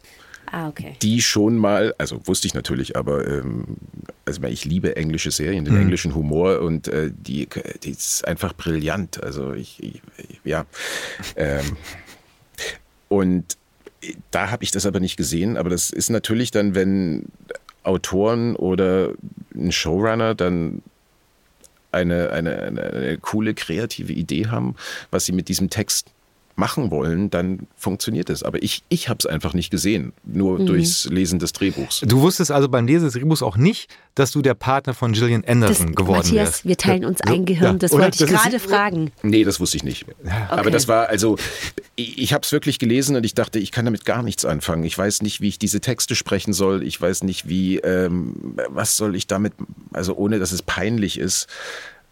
[0.52, 0.96] Ah, okay.
[1.02, 3.78] Die schon mal, also wusste ich natürlich, aber ähm,
[4.26, 5.82] also ich liebe englische Serien, den mhm.
[5.82, 7.48] englischen Humor und äh, die,
[7.84, 9.22] die ist einfach brillant.
[9.22, 10.02] Also ich, ich
[10.44, 10.66] ja.
[11.36, 11.78] Ähm,
[13.10, 13.59] und
[14.32, 17.26] da habe ich das aber nicht gesehen, aber das ist natürlich dann, wenn
[17.84, 19.14] Autoren oder
[19.56, 20.82] ein Showrunner dann
[21.92, 24.76] eine, eine, eine, eine coole kreative Idee haben,
[25.12, 26.08] was sie mit diesem Text
[26.60, 28.44] machen wollen, dann funktioniert es.
[28.44, 30.66] Aber ich, ich habe es einfach nicht gesehen, nur mhm.
[30.68, 32.02] durchs Lesen des Drehbuchs.
[32.02, 35.44] Du wusstest also beim Lesen des Drehbuchs auch nicht, dass du der Partner von Gillian
[35.46, 36.66] Anderson das, geworden Matthias, wärst.
[36.66, 38.04] wir teilen uns ein Gehirn, das Oder?
[38.04, 39.12] wollte ich gerade fragen.
[39.24, 40.06] Nee, das wusste ich nicht.
[40.08, 40.32] Okay.
[40.50, 41.38] Aber das war, also,
[41.96, 44.84] ich, ich habe es wirklich gelesen und ich dachte, ich kann damit gar nichts anfangen.
[44.84, 46.84] Ich weiß nicht, wie ich diese Texte sprechen soll.
[46.84, 49.54] Ich weiß nicht, wie, ähm, was soll ich damit,
[49.94, 51.48] also ohne dass es peinlich ist.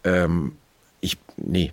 [0.04, 0.52] Ähm,
[1.00, 1.72] ich, nee,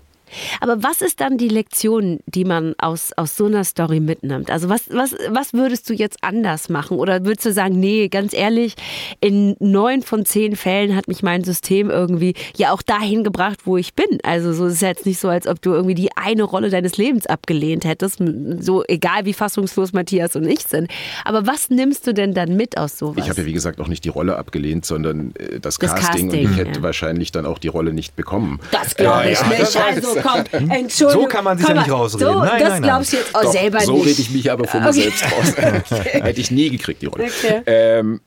[0.62, 4.50] aber was ist dann die Lektion, die man aus, aus so einer Story mitnimmt?
[4.52, 6.98] Also was, was, was würdest du jetzt anders machen?
[6.98, 8.76] Oder würdest du sagen, nee, ganz ehrlich,
[9.22, 13.78] in neun von zehn Fällen hat mich mein System irgendwie ja auch dahin gebracht, wo
[13.78, 14.20] ich bin.
[14.24, 16.98] Also so ist es jetzt nicht so, als ob du irgendwie die eine Rolle deines
[16.98, 18.22] Lebens abgelehnt hättest.
[18.60, 20.90] So egal wie fassungslos Matthias und ich sind.
[21.24, 23.24] Aber was nimmst du denn dann mit aus sowas?
[23.24, 26.30] Ich habe ja wie gesagt auch nicht die Rolle abgelehnt, sondern äh, das, das Casting,
[26.30, 26.84] Casting, und ich hätte ja.
[26.84, 28.60] wahrscheinlich dann auch die Rolle nicht bekommen.
[28.72, 29.76] Das glaube ich ja, nicht.
[29.76, 31.24] Also komm, Entschuldigung.
[31.24, 32.34] So kann man sich ja nicht rausreden.
[32.34, 34.04] So, nein, das nein, glaubst du jetzt auch Doch, selber so nicht.
[34.04, 35.02] So rede ich mich aber von mir okay.
[35.02, 35.54] selbst raus.
[35.92, 36.22] okay.
[36.22, 37.26] Hätte ich nie gekriegt, die Rolle.
[37.26, 37.62] Okay.
[37.66, 38.22] Ähm,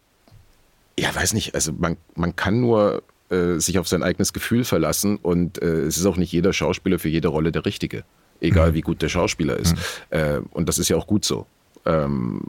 [0.98, 1.54] ja, weiß nicht.
[1.54, 5.96] Also man, man kann nur äh, sich auf sein eigenes Gefühl verlassen und äh, es
[5.96, 8.04] ist auch nicht jeder Schauspieler für jede Rolle der Richtige.
[8.40, 8.74] Egal mhm.
[8.74, 9.74] wie gut der Schauspieler ist.
[9.74, 10.18] Mhm.
[10.18, 11.46] Äh, und das ist ja auch gut so.
[11.84, 12.42] Ähm,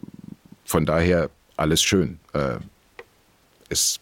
[0.66, 2.20] von daher alles schön.
[2.34, 2.58] Äh,
[3.70, 4.00] es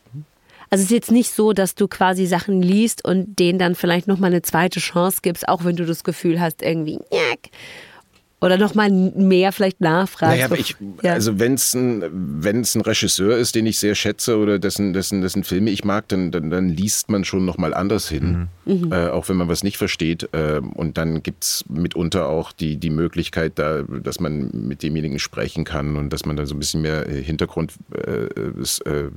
[0.69, 4.07] also es ist jetzt nicht so, dass du quasi Sachen liest und denen dann vielleicht
[4.07, 6.99] nochmal eine zweite Chance gibst, auch wenn du das Gefühl hast, irgendwie,
[8.39, 10.35] oder nochmal mehr vielleicht nachfragst.
[10.35, 11.13] Naja, aber ich, ja.
[11.13, 15.21] also wenn es ein, wenn's ein Regisseur ist, den ich sehr schätze oder dessen, dessen,
[15.21, 18.91] dessen Filme ich mag, dann, dann, dann liest man schon nochmal anders hin, mhm.
[18.91, 20.29] äh, auch wenn man was nicht versteht.
[20.33, 25.17] Äh, und dann gibt es mitunter auch die, die Möglichkeit, da, dass man mit demjenigen
[25.17, 29.09] sprechen kann und dass man da so ein bisschen mehr Hintergrund äh, äh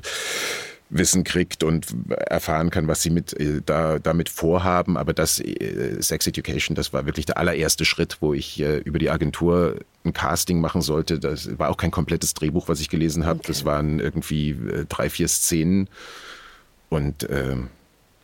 [0.90, 1.86] Wissen kriegt und
[2.26, 4.96] erfahren kann, was sie mit, äh, da, damit vorhaben.
[4.96, 8.98] Aber das äh, Sex Education, das war wirklich der allererste Schritt, wo ich äh, über
[8.98, 11.18] die Agentur ein Casting machen sollte.
[11.18, 13.38] Das war auch kein komplettes Drehbuch, was ich gelesen habe.
[13.38, 13.48] Okay.
[13.48, 14.56] Das waren irgendwie
[14.88, 15.88] drei, vier Szenen.
[16.88, 17.68] Und ähm,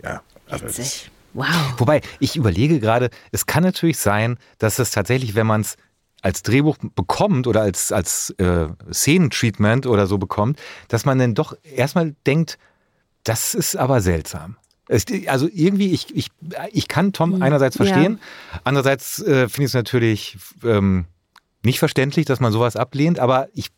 [0.02, 1.74] ja, aber das, Wow.
[1.76, 5.76] Wobei, ich überlege gerade, es kann natürlich sein, dass es tatsächlich, wenn man es
[6.26, 10.58] als Drehbuch bekommt oder als, als äh, Szenentreatment oder so bekommt,
[10.88, 12.58] dass man dann doch erstmal denkt,
[13.22, 14.56] das ist aber seltsam.
[15.28, 16.30] Also irgendwie, ich, ich,
[16.72, 17.42] ich kann Tom hm.
[17.42, 18.60] einerseits verstehen, ja.
[18.64, 21.04] andererseits äh, finde ich es natürlich ähm,
[21.62, 23.70] nicht verständlich, dass man sowas ablehnt, aber ich,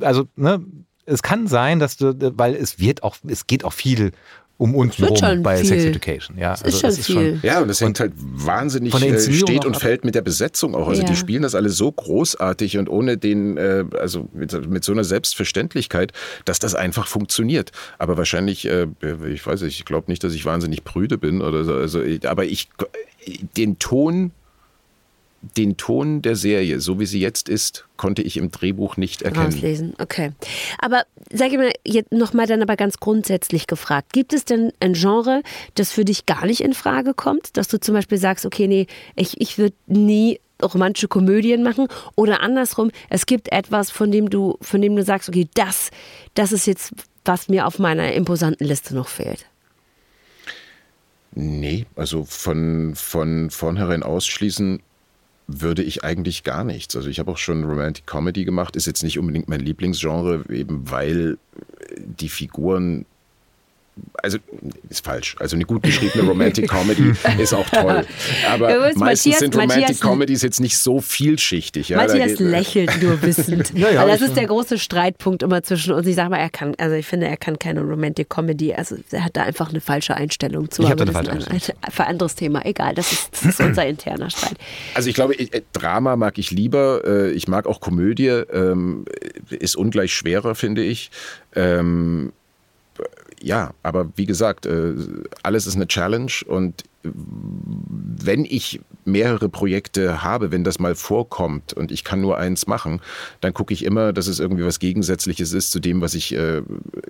[0.00, 0.64] also, ne,
[1.04, 4.12] es kann sein, dass du, weil es wird auch, es geht auch viel
[4.58, 5.66] um uns herum bei viel.
[5.66, 6.36] Sex Education.
[6.36, 7.14] Ja, das also ist schon ist viel.
[7.14, 10.88] Schon, ja, und das hängt halt wahnsinnig äh, steht und fällt mit der Besetzung auch.
[10.88, 11.08] Also ja.
[11.08, 15.04] die spielen das alle so großartig und ohne den, äh, also mit, mit, so einer
[15.04, 16.12] Selbstverständlichkeit,
[16.44, 17.70] dass das einfach funktioniert.
[17.98, 18.88] Aber wahrscheinlich, äh,
[19.32, 21.74] ich weiß nicht, ich glaube nicht, dass ich wahnsinnig prüde bin oder so.
[21.74, 22.68] Also, aber ich
[23.56, 24.32] den Ton
[25.40, 29.46] den Ton der Serie, so wie sie jetzt ist, konnte ich im Drehbuch nicht erkennen.
[29.46, 30.32] Rauslesen, okay.
[30.80, 34.94] Aber sag ich mal, jetzt nochmal dann aber ganz grundsätzlich gefragt, gibt es denn ein
[34.94, 35.42] Genre,
[35.74, 37.56] das für dich gar nicht in Frage kommt?
[37.56, 41.86] Dass du zum Beispiel sagst, okay, nee, ich, ich würde nie romantische Komödien machen
[42.16, 45.90] oder andersrum, es gibt etwas, von dem du, von dem du sagst, okay, das,
[46.34, 46.92] das ist jetzt,
[47.24, 49.46] was mir auf meiner imposanten Liste noch fehlt.
[51.32, 54.82] Nee, also von, von vornherein ausschließen
[55.48, 56.94] würde ich eigentlich gar nichts.
[56.94, 60.90] Also ich habe auch schon Romantic Comedy gemacht, ist jetzt nicht unbedingt mein Lieblingsgenre, eben
[60.90, 61.38] weil
[61.98, 63.06] die Figuren
[64.22, 64.38] also
[64.88, 65.36] ist falsch.
[65.38, 68.04] Also eine gut geschriebene Romantic Comedy ist auch toll.
[68.50, 71.90] Aber meistens Matthias, sind Romantic Matthias, Comedies jetzt nicht so vielschichtig.
[71.90, 73.72] Ja, Matthias lächelt nur wissend.
[73.74, 76.06] ja, ja, das ist der große Streitpunkt immer zwischen uns.
[76.06, 78.74] Ich sage mal, er kann, also ich finde, er kann keine Romantic Comedy.
[78.74, 80.82] Also er hat da einfach eine falsche Einstellung zu.
[80.82, 81.82] Ich habe eine falsche Einstellung.
[81.82, 82.64] Ein, ein, anderes Thema.
[82.64, 84.56] Egal, das ist, das ist unser interner Streit.
[84.94, 87.02] Also ich glaube, äh, Drama mag ich lieber.
[87.04, 88.28] Äh, ich mag auch Komödie.
[88.28, 89.04] Ähm,
[89.50, 91.10] ist ungleich schwerer, finde ich.
[91.54, 92.32] Ähm,
[93.40, 94.94] ja, aber wie gesagt, äh,
[95.42, 101.92] alles ist eine Challenge und wenn ich mehrere Projekte habe, wenn das mal vorkommt und
[101.92, 103.00] ich kann nur eins machen,
[103.40, 106.62] dann gucke ich immer, dass es irgendwie was Gegensätzliches ist zu dem, was ich äh,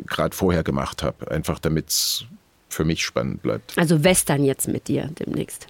[0.07, 1.31] gerade vorher gemacht habe.
[1.31, 2.25] Einfach damit es
[2.69, 3.77] für mich spannend bleibt.
[3.77, 5.67] Also Western jetzt mit dir demnächst.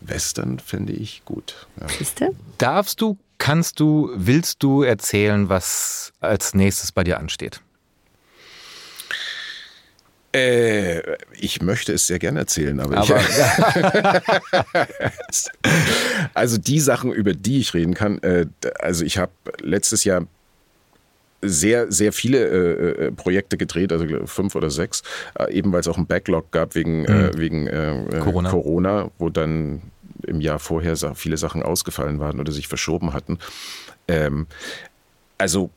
[0.00, 1.66] Western finde ich gut.
[1.80, 2.28] Ja.
[2.58, 7.60] Darfst du, kannst du, willst du erzählen, was als nächstes bei dir ansteht?
[10.34, 11.02] Äh,
[11.38, 13.26] ich möchte es sehr gerne erzählen, aber, aber ich,
[16.34, 18.46] also die Sachen, über die ich reden kann, äh,
[18.78, 20.26] also ich habe letztes Jahr
[21.42, 25.02] sehr, sehr viele äh, äh, Projekte gedreht, also fünf oder sechs,
[25.38, 27.38] äh, eben weil es auch einen Backlog gab wegen, äh, mhm.
[27.38, 28.50] wegen äh, Corona.
[28.50, 29.82] Corona, wo dann
[30.26, 33.38] im Jahr vorher viele Sachen ausgefallen waren oder sich verschoben hatten.
[34.08, 34.46] Ähm,
[35.36, 35.70] also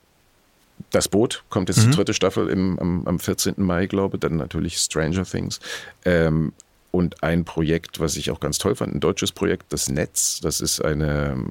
[0.91, 1.91] das Boot kommt jetzt mhm.
[1.91, 3.55] die dritte Staffel im, am, am 14.
[3.57, 4.21] Mai, glaube ich.
[4.21, 5.59] Dann natürlich Stranger Things.
[6.05, 6.53] Ähm,
[6.91, 10.39] und ein Projekt, was ich auch ganz toll fand, ein deutsches Projekt, das Netz.
[10.41, 11.43] Das ist eine,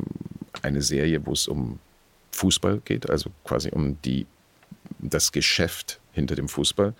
[0.62, 1.78] eine Serie, wo es um
[2.32, 4.26] Fußball geht, also quasi um die,
[5.00, 6.94] das Geschäft hinter dem Fußball.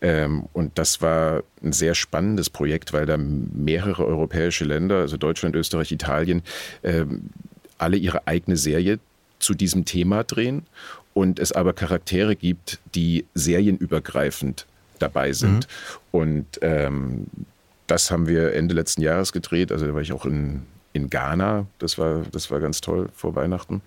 [0.00, 5.56] Ähm, und das war ein sehr spannendes Projekt, weil da mehrere europäische Länder, also Deutschland,
[5.56, 6.42] Österreich, Italien,
[6.82, 7.30] ähm,
[7.78, 9.00] alle ihre eigene Serie
[9.40, 10.66] zu diesem Thema drehen
[11.14, 14.66] und es aber Charaktere gibt, die serienübergreifend
[14.98, 15.66] dabei sind.
[15.66, 16.20] Mhm.
[16.20, 17.26] Und ähm,
[17.86, 19.72] das haben wir Ende letzten Jahres gedreht.
[19.72, 21.66] Also da war ich auch in, in Ghana.
[21.78, 23.82] Das war, das war ganz toll vor Weihnachten.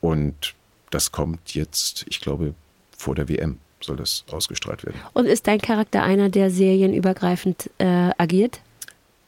[0.00, 0.54] Und
[0.90, 2.54] das kommt jetzt, ich glaube,
[2.96, 5.00] vor der WM soll das ausgestrahlt werden.
[5.14, 8.60] Und ist dein Charakter einer, der serienübergreifend äh, agiert?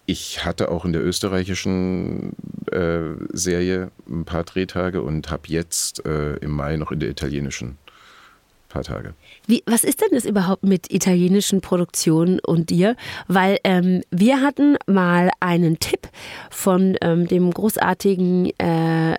[0.06, 2.34] Ich hatte auch in der österreichischen
[2.70, 7.68] äh, Serie ein paar Drehtage und habe jetzt äh, im Mai noch in der italienischen
[7.68, 9.14] ein paar Tage.
[9.46, 12.96] Wie, was ist denn das überhaupt mit italienischen Produktionen und dir?
[13.28, 16.08] Weil ähm, wir hatten mal einen Tipp
[16.50, 19.16] von ähm, dem großartigen äh,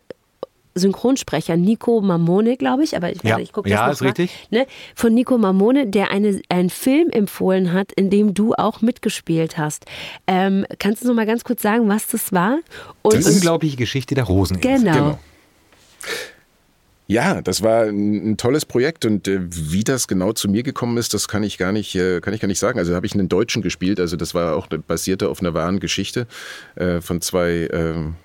[0.75, 3.37] Synchronsprecher Nico Mamone, glaube ich, aber ich, Ja.
[3.39, 4.31] ich gucke Ja, das ist noch richtig.
[4.51, 4.67] Mal, ne?
[4.95, 9.85] Von Nico Mamone, der eine, einen Film empfohlen hat, in dem du auch mitgespielt hast.
[10.27, 12.59] Ähm, kannst du noch mal ganz kurz sagen, was das war?
[13.01, 14.77] Und Die unglaubliche Geschichte der Roseninsel.
[14.79, 14.93] genau.
[14.93, 15.19] Genau.
[17.07, 20.97] Ja, das war ein, ein tolles Projekt und äh, wie das genau zu mir gekommen
[20.97, 22.79] ist, das kann ich gar nicht, äh, kann ich gar nicht sagen.
[22.79, 26.27] Also habe ich einen Deutschen gespielt, also das war auch basierte auf einer wahren Geschichte
[26.75, 28.15] äh, von zwei ähm,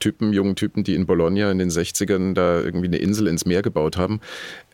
[0.00, 3.62] Typen, jungen Typen, die in Bologna in den 60ern da irgendwie eine Insel ins Meer
[3.62, 4.20] gebaut haben.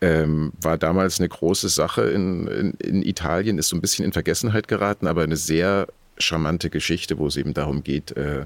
[0.01, 4.13] Ähm, war damals eine große Sache in, in, in Italien, ist so ein bisschen in
[4.13, 8.45] Vergessenheit geraten, aber eine sehr charmante Geschichte, wo es eben darum geht, äh,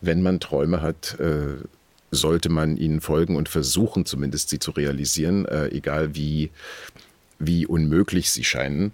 [0.00, 1.56] wenn man Träume hat, äh,
[2.10, 6.50] sollte man ihnen folgen und versuchen zumindest sie zu realisieren, äh, egal wie,
[7.38, 8.92] wie unmöglich sie scheinen.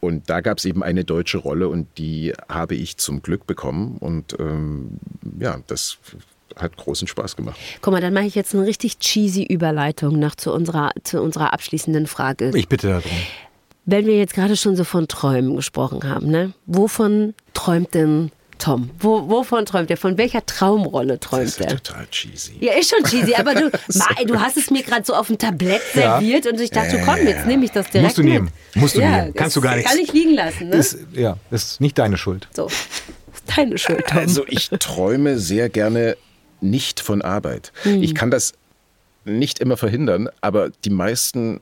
[0.00, 3.96] Und da gab es eben eine deutsche Rolle und die habe ich zum Glück bekommen.
[3.98, 4.98] Und ähm,
[5.40, 5.98] ja, das
[6.54, 7.56] hat großen Spaß gemacht.
[7.82, 11.52] Guck mal, dann mache ich jetzt eine richtig cheesy Überleitung noch zu unserer, zu unserer
[11.52, 12.50] abschließenden Frage.
[12.54, 13.10] Ich bitte darum.
[13.84, 16.52] Wenn wir jetzt gerade schon so von Träumen gesprochen haben, ne?
[16.66, 18.90] Wovon träumt denn Tom?
[18.98, 19.96] Wo, wovon träumt er?
[19.96, 21.76] Von welcher Traumrolle Das träumt ist ja er?
[21.82, 22.54] total cheesy.
[22.58, 25.38] Ja, ist schon cheesy, aber du, Mai, du hast es mir gerade so auf dem
[25.38, 28.32] Tablett serviert und ich dachte, komm, jetzt nehme ich das direkt Musst du mit.
[28.32, 28.50] nehmen.
[28.74, 29.34] Musst du ja, nehmen.
[29.34, 29.90] Kannst du das gar nichts.
[29.92, 30.76] Kann ich liegen lassen, ne?
[30.76, 32.48] Ist, ja, ist nicht deine Schuld.
[32.54, 32.66] so.
[33.34, 34.18] Ist deine Schuld, Tom.
[34.18, 36.16] Also ich träume sehr gerne
[36.60, 37.72] nicht von Arbeit.
[37.84, 38.54] Ich kann das
[39.24, 41.60] nicht immer verhindern, aber die meisten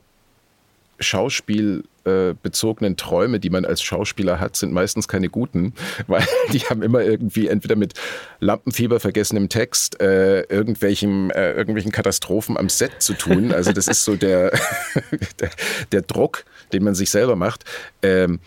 [0.99, 5.73] schauspielbezogenen Träume, die man als Schauspieler hat, sind meistens keine guten,
[6.07, 7.93] weil die haben immer irgendwie entweder mit
[8.39, 13.51] Lampenfieber vergessenem Text, äh, irgendwelchen, äh, irgendwelchen Katastrophen am Set zu tun.
[13.51, 14.51] Also das ist so der,
[15.39, 15.49] der,
[15.91, 17.65] der Druck, den man sich selber macht.
[18.01, 18.39] Ähm,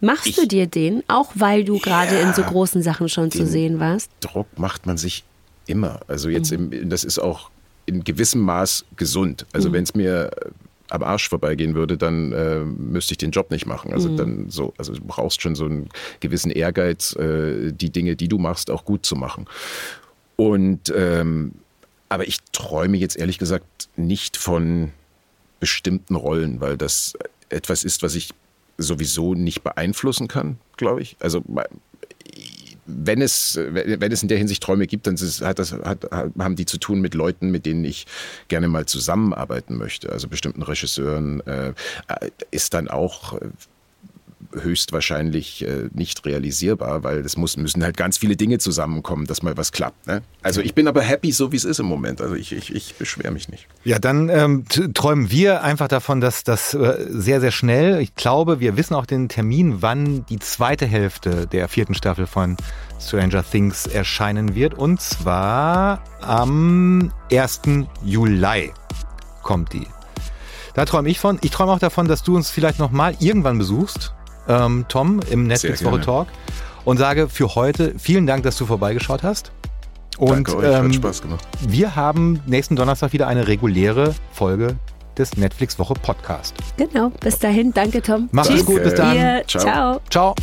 [0.00, 3.78] Machst du dir den, auch weil du gerade in so großen Sachen schon zu sehen
[3.78, 4.10] warst?
[4.20, 5.22] Druck macht man sich
[5.66, 6.00] immer.
[6.08, 7.50] Also jetzt im, das ist auch
[7.86, 9.46] in gewissem Maß gesund.
[9.52, 10.50] Also wenn es mir äh,
[10.90, 13.92] am Arsch vorbeigehen würde, dann äh, müsste ich den Job nicht machen.
[13.92, 15.88] Also dann so, also du brauchst schon so einen
[16.20, 19.46] gewissen Ehrgeiz, äh, die Dinge, die du machst, auch gut zu machen.
[20.36, 21.52] Und ähm,
[22.08, 24.92] aber ich träume jetzt ehrlich gesagt nicht von
[25.60, 27.14] bestimmten Rollen, weil das
[27.48, 28.30] etwas ist, was ich
[28.76, 31.16] sowieso nicht beeinflussen kann, glaube ich.
[31.20, 31.42] Also
[32.86, 36.66] wenn es, wenn es in der Hinsicht Träume gibt, dann hat das, hat, haben die
[36.66, 38.06] zu tun mit Leuten, mit denen ich
[38.48, 40.10] gerne mal zusammenarbeiten möchte.
[40.10, 41.72] Also bestimmten Regisseuren äh,
[42.50, 43.38] ist dann auch
[44.54, 49.56] höchstwahrscheinlich äh, nicht realisierbar, weil es muss, müssen halt ganz viele Dinge zusammenkommen, dass mal
[49.56, 50.06] was klappt.
[50.06, 50.22] Ne?
[50.42, 52.20] Also ich bin aber happy, so wie es ist im Moment.
[52.20, 53.66] Also ich, ich, ich beschwere mich nicht.
[53.84, 58.60] Ja, dann ähm, träumen wir einfach davon, dass das äh, sehr, sehr schnell, ich glaube,
[58.60, 62.56] wir wissen auch den Termin, wann die zweite Hälfte der vierten Staffel von
[63.00, 64.74] Stranger Things erscheinen wird.
[64.74, 67.62] Und zwar am 1.
[68.04, 68.72] Juli
[69.42, 69.86] kommt die.
[70.74, 71.38] Da träume ich von.
[71.42, 74.14] Ich träume auch davon, dass du uns vielleicht noch mal irgendwann besuchst,
[74.48, 76.04] ähm, Tom, im Netflix Woche gerne.
[76.04, 76.28] Talk
[76.84, 79.52] und sage für heute vielen Dank, dass du vorbeigeschaut hast.
[80.18, 81.46] Und Danke euch, hat ähm, Spaß gemacht.
[81.60, 84.76] wir haben nächsten Donnerstag wieder eine reguläre Folge
[85.16, 86.54] des Netflix Woche Podcast.
[86.76, 87.10] Genau.
[87.20, 87.72] Bis dahin.
[87.72, 88.28] Danke, Tom.
[88.32, 88.64] Mach's Tschüss.
[88.64, 89.16] gut, bis dann.
[89.16, 89.62] Ihr, Ciao.
[89.62, 90.00] ciao.
[90.10, 90.34] Ciao.